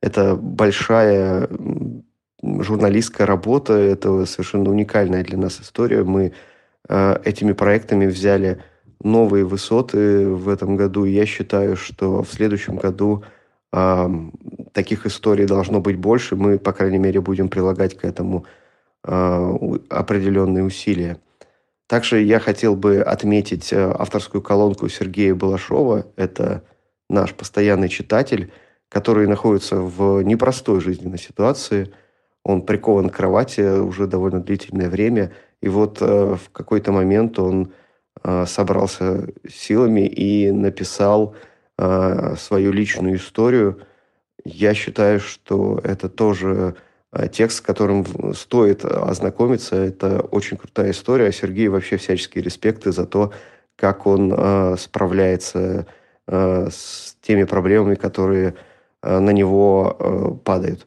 [0.01, 1.49] Это большая
[2.43, 6.03] журналистская работа, это совершенно уникальная для нас история.
[6.03, 6.33] Мы
[6.89, 8.61] э, этими проектами взяли
[9.01, 11.05] новые высоты в этом году.
[11.05, 13.38] Я считаю, что в следующем году а,
[13.71, 16.35] таких историй должно быть больше.
[16.35, 18.45] Мы, по крайней мере, будем прилагать к этому
[19.03, 19.55] а,
[19.89, 21.19] определенные усилия.
[21.89, 26.05] Также я хотел бы отметить э, авторскую колонку Сергея Балашова.
[26.17, 26.63] Это
[27.09, 28.51] наш постоянный читатель,
[28.89, 31.91] который находится в непростой жизненной ситуации.
[32.43, 35.31] Он прикован к кровати уже довольно длительное время.
[35.61, 37.73] И вот э, в какой-то момент он
[38.23, 41.33] э, собрался силами и написал
[41.79, 43.79] э, свою личную историю.
[44.43, 46.75] Я считаю, что это тоже
[47.13, 48.05] э, текст, с которым
[48.35, 49.75] стоит ознакомиться.
[49.75, 51.27] Это очень крутая история.
[51.27, 53.31] А Сергею вообще всяческие респекты за то,
[53.75, 55.85] как он э, справляется
[56.27, 58.55] э, с теми проблемами, которые
[59.01, 60.85] э, на него э, падают.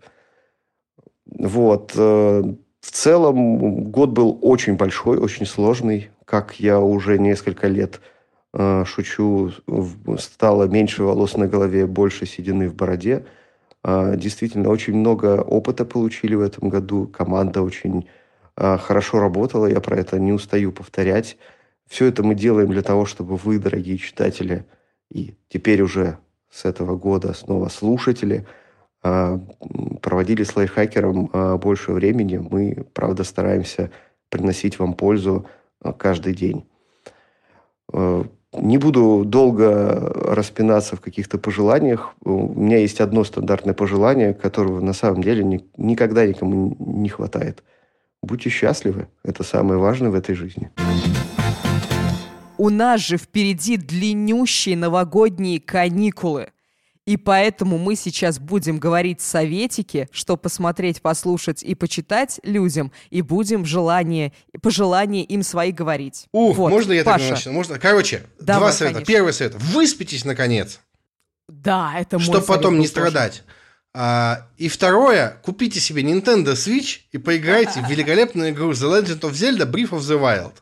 [1.26, 1.92] Вот.
[1.96, 2.42] э,
[2.80, 6.10] В целом год был очень большой, очень сложный.
[6.26, 8.11] Как я уже несколько лет э,
[8.84, 13.24] шучу, в- стало меньше волос на голове, больше седины в бороде.
[13.82, 17.06] А, Действительно, очень много опыта получили в этом году.
[17.06, 18.08] Команда очень
[18.56, 21.38] а, хорошо работала, я про это не устаю повторять.
[21.88, 24.64] Все это мы делаем для того, чтобы вы, дорогие читатели,
[25.10, 26.18] и теперь уже
[26.50, 28.46] с этого года снова слушатели,
[29.04, 29.48] м,
[30.02, 32.38] проводили с лайфхакером больше времени.
[32.38, 33.90] Мы, правда, стараемся
[34.30, 35.46] приносить вам пользу
[35.98, 36.66] каждый день.
[38.54, 42.14] Не буду долго распинаться в каких-то пожеланиях.
[42.22, 47.62] У меня есть одно стандартное пожелание, которого на самом деле ни- никогда никому не хватает.
[48.22, 49.08] Будьте счастливы.
[49.24, 50.70] Это самое важное в этой жизни.
[52.58, 56.50] У нас же впереди длиннющие новогодние каникулы.
[57.04, 63.64] И поэтому мы сейчас будем говорить советики, что посмотреть, послушать и почитать людям, и будем
[63.64, 64.32] желание,
[64.62, 66.26] пожелания им свои говорить.
[66.32, 67.24] Ух, Вот, можно я Паша.
[67.24, 67.52] так начну?
[67.52, 67.78] Можно?
[67.80, 68.94] Короче, Давай, два совета.
[68.96, 69.12] конечно.
[69.12, 69.54] Первый совет.
[69.56, 70.78] Выспитесь, наконец,
[71.48, 73.08] Да, это мой чтобы потом не тоже.
[73.08, 73.42] страдать.
[73.94, 79.32] А, и второе, купите себе Nintendo Switch и поиграйте в великолепную игру The Legend of
[79.32, 80.52] Zelda Breath of the Wild.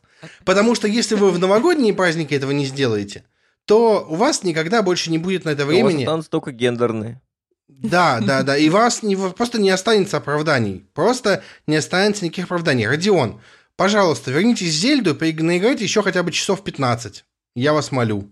[0.44, 3.24] Потому что если вы в новогодние праздники этого не сделаете,
[3.70, 6.02] то у вас никогда больше не будет на это У вас времени.
[6.02, 7.20] останутся только гендерные.
[7.68, 8.56] Да, да, да.
[8.56, 10.84] И вас не, просто не останется оправданий.
[10.92, 12.88] Просто не останется никаких оправданий.
[12.88, 13.40] Родион,
[13.76, 17.24] пожалуйста, вернитесь в Зельду и наиграйте еще хотя бы часов 15.
[17.54, 18.28] Я вас молю.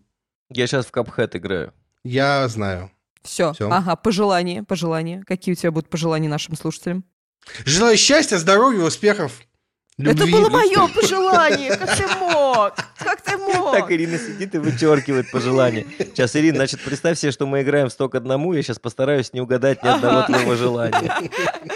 [0.50, 1.72] Я сейчас в Капхэт играю.
[2.02, 2.90] Я знаю.
[3.22, 3.52] Все.
[3.52, 3.70] Всё.
[3.70, 5.22] Ага, пожелания, пожелания.
[5.24, 7.04] Какие у тебя будут пожелания нашим слушателям?
[7.64, 9.40] Желаю счастья, здоровья, успехов,
[9.98, 10.12] любви.
[10.22, 11.76] Это было мое пожелание.
[11.76, 12.74] Как ты мог?
[12.98, 13.72] Как ты мог?
[13.72, 15.86] Так Ирина сидит и вычеркивает пожелания.
[15.98, 19.40] Сейчас, Ирина, значит, представь себе, что мы играем в сток одному, я сейчас постараюсь не
[19.40, 20.26] угадать ни одного Ага.
[20.26, 21.12] твоего желания.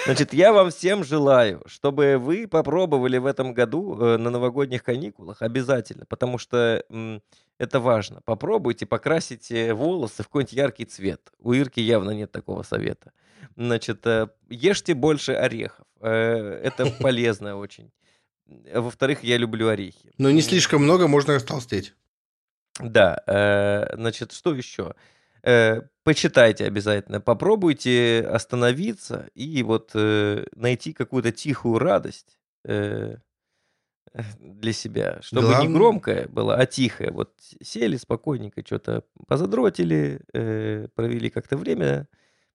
[0.07, 5.43] Значит, я вам всем желаю, чтобы вы попробовали в этом году э, на новогодних каникулах
[5.43, 7.23] обязательно, потому что м,
[7.59, 8.21] это важно.
[8.25, 11.21] Попробуйте покрасить э, волосы в какой-нибудь яркий цвет.
[11.41, 13.13] У Ирки явно нет такого совета.
[13.57, 15.87] Значит, э, ешьте больше орехов.
[16.01, 17.91] Э, Это полезно очень.
[18.73, 20.13] А Во-вторых, я люблю орехи.
[20.19, 21.95] Но не слишком много, можно растолстеть.
[22.81, 24.95] Да, э, значит, что еще?
[25.43, 33.17] Э, почитайте обязательно, попробуйте остановиться и вот э, найти какую-то тихую радость э,
[34.39, 37.11] для себя, чтобы не Главное- громкая была, а тихая.
[37.11, 37.33] Вот
[37.63, 42.09] сели спокойненько, что-то позадротили, э, провели как-то время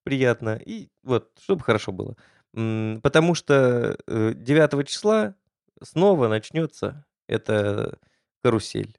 [0.04, 2.16] приятно, и вот, чтобы хорошо было.
[2.54, 5.36] Потому что э, 9 числа
[5.82, 7.98] снова начнется эта
[8.44, 8.98] карусель.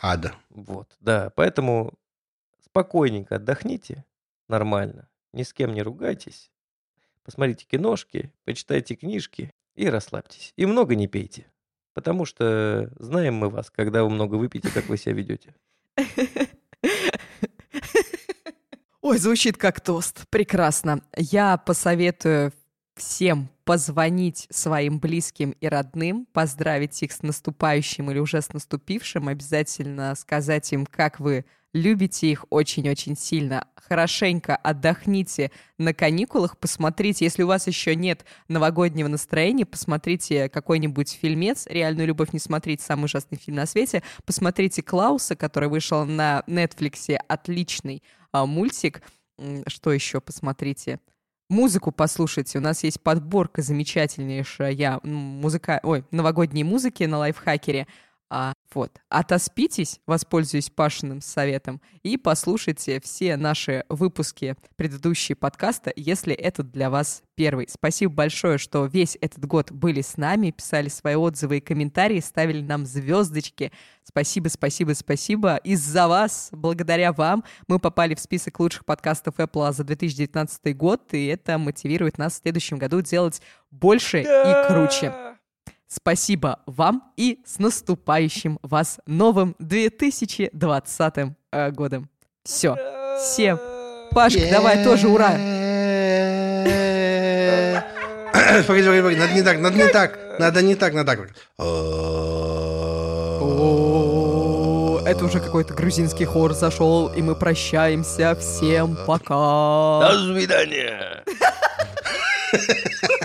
[0.00, 0.34] Ада.
[0.50, 1.94] Вот, да, поэтому
[2.64, 4.04] спокойненько отдохните,
[4.48, 6.50] нормально, ни с кем не ругайтесь,
[7.22, 10.52] посмотрите киношки, почитайте книжки и расслабьтесь.
[10.56, 11.46] И много не пейте,
[11.94, 15.54] потому что знаем мы вас, когда вы много выпьете, как вы себя ведете.
[19.00, 20.26] Ой, звучит как тост.
[20.30, 21.02] Прекрасно.
[21.14, 22.52] Я посоветую
[22.96, 30.14] всем позвонить своим близким и родным, поздравить их с наступающим или уже с наступившим, обязательно
[30.14, 33.66] сказать им, как вы любите их очень-очень сильно.
[33.74, 41.66] Хорошенько отдохните на каникулах, посмотрите, если у вас еще нет новогоднего настроения, посмотрите какой-нибудь фильмец,
[41.66, 47.16] «Реальную любовь не смотрите», самый ужасный фильм на свете, посмотрите «Клауса», который вышел на Нетфликсе,
[47.28, 49.02] отличный а, мультик.
[49.66, 51.00] Что еще посмотрите?
[51.50, 52.58] Музыку послушайте.
[52.58, 55.80] У нас есть подборка замечательнейшая музыка...
[55.82, 57.86] Ой, новогодней музыки на лайфхакере.
[58.36, 58.90] А, вот.
[59.10, 67.22] Отоспитесь, воспользуюсь Пашиным советом, и послушайте все наши выпуски предыдущие подкаста, если этот для вас
[67.36, 67.68] первый.
[67.70, 72.60] Спасибо большое, что весь этот год были с нами, писали свои отзывы и комментарии, ставили
[72.60, 73.70] нам звездочки.
[74.02, 75.54] Спасибо, спасибо, спасибо.
[75.58, 81.26] Из-за вас, благодаря вам, мы попали в список лучших подкастов Apple за 2019 год, и
[81.26, 85.23] это мотивирует нас в следующем году делать больше и круче.
[85.94, 91.14] Спасибо вам и с наступающим вас новым 2020
[91.52, 92.08] э, годом.
[92.42, 92.76] Все.
[93.16, 93.60] Всем.
[94.10, 95.30] Пашка, давай тоже ура.
[98.66, 101.30] Погоди, погоди, погоди, надо не так, надо не так, надо не так, надо так.
[105.06, 108.34] Это уже какой-то грузинский хор зашел, и мы прощаемся.
[108.34, 110.08] Всем пока.
[110.08, 111.22] До свидания!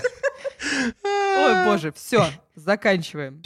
[1.40, 3.42] Ой, боже, все, заканчиваем.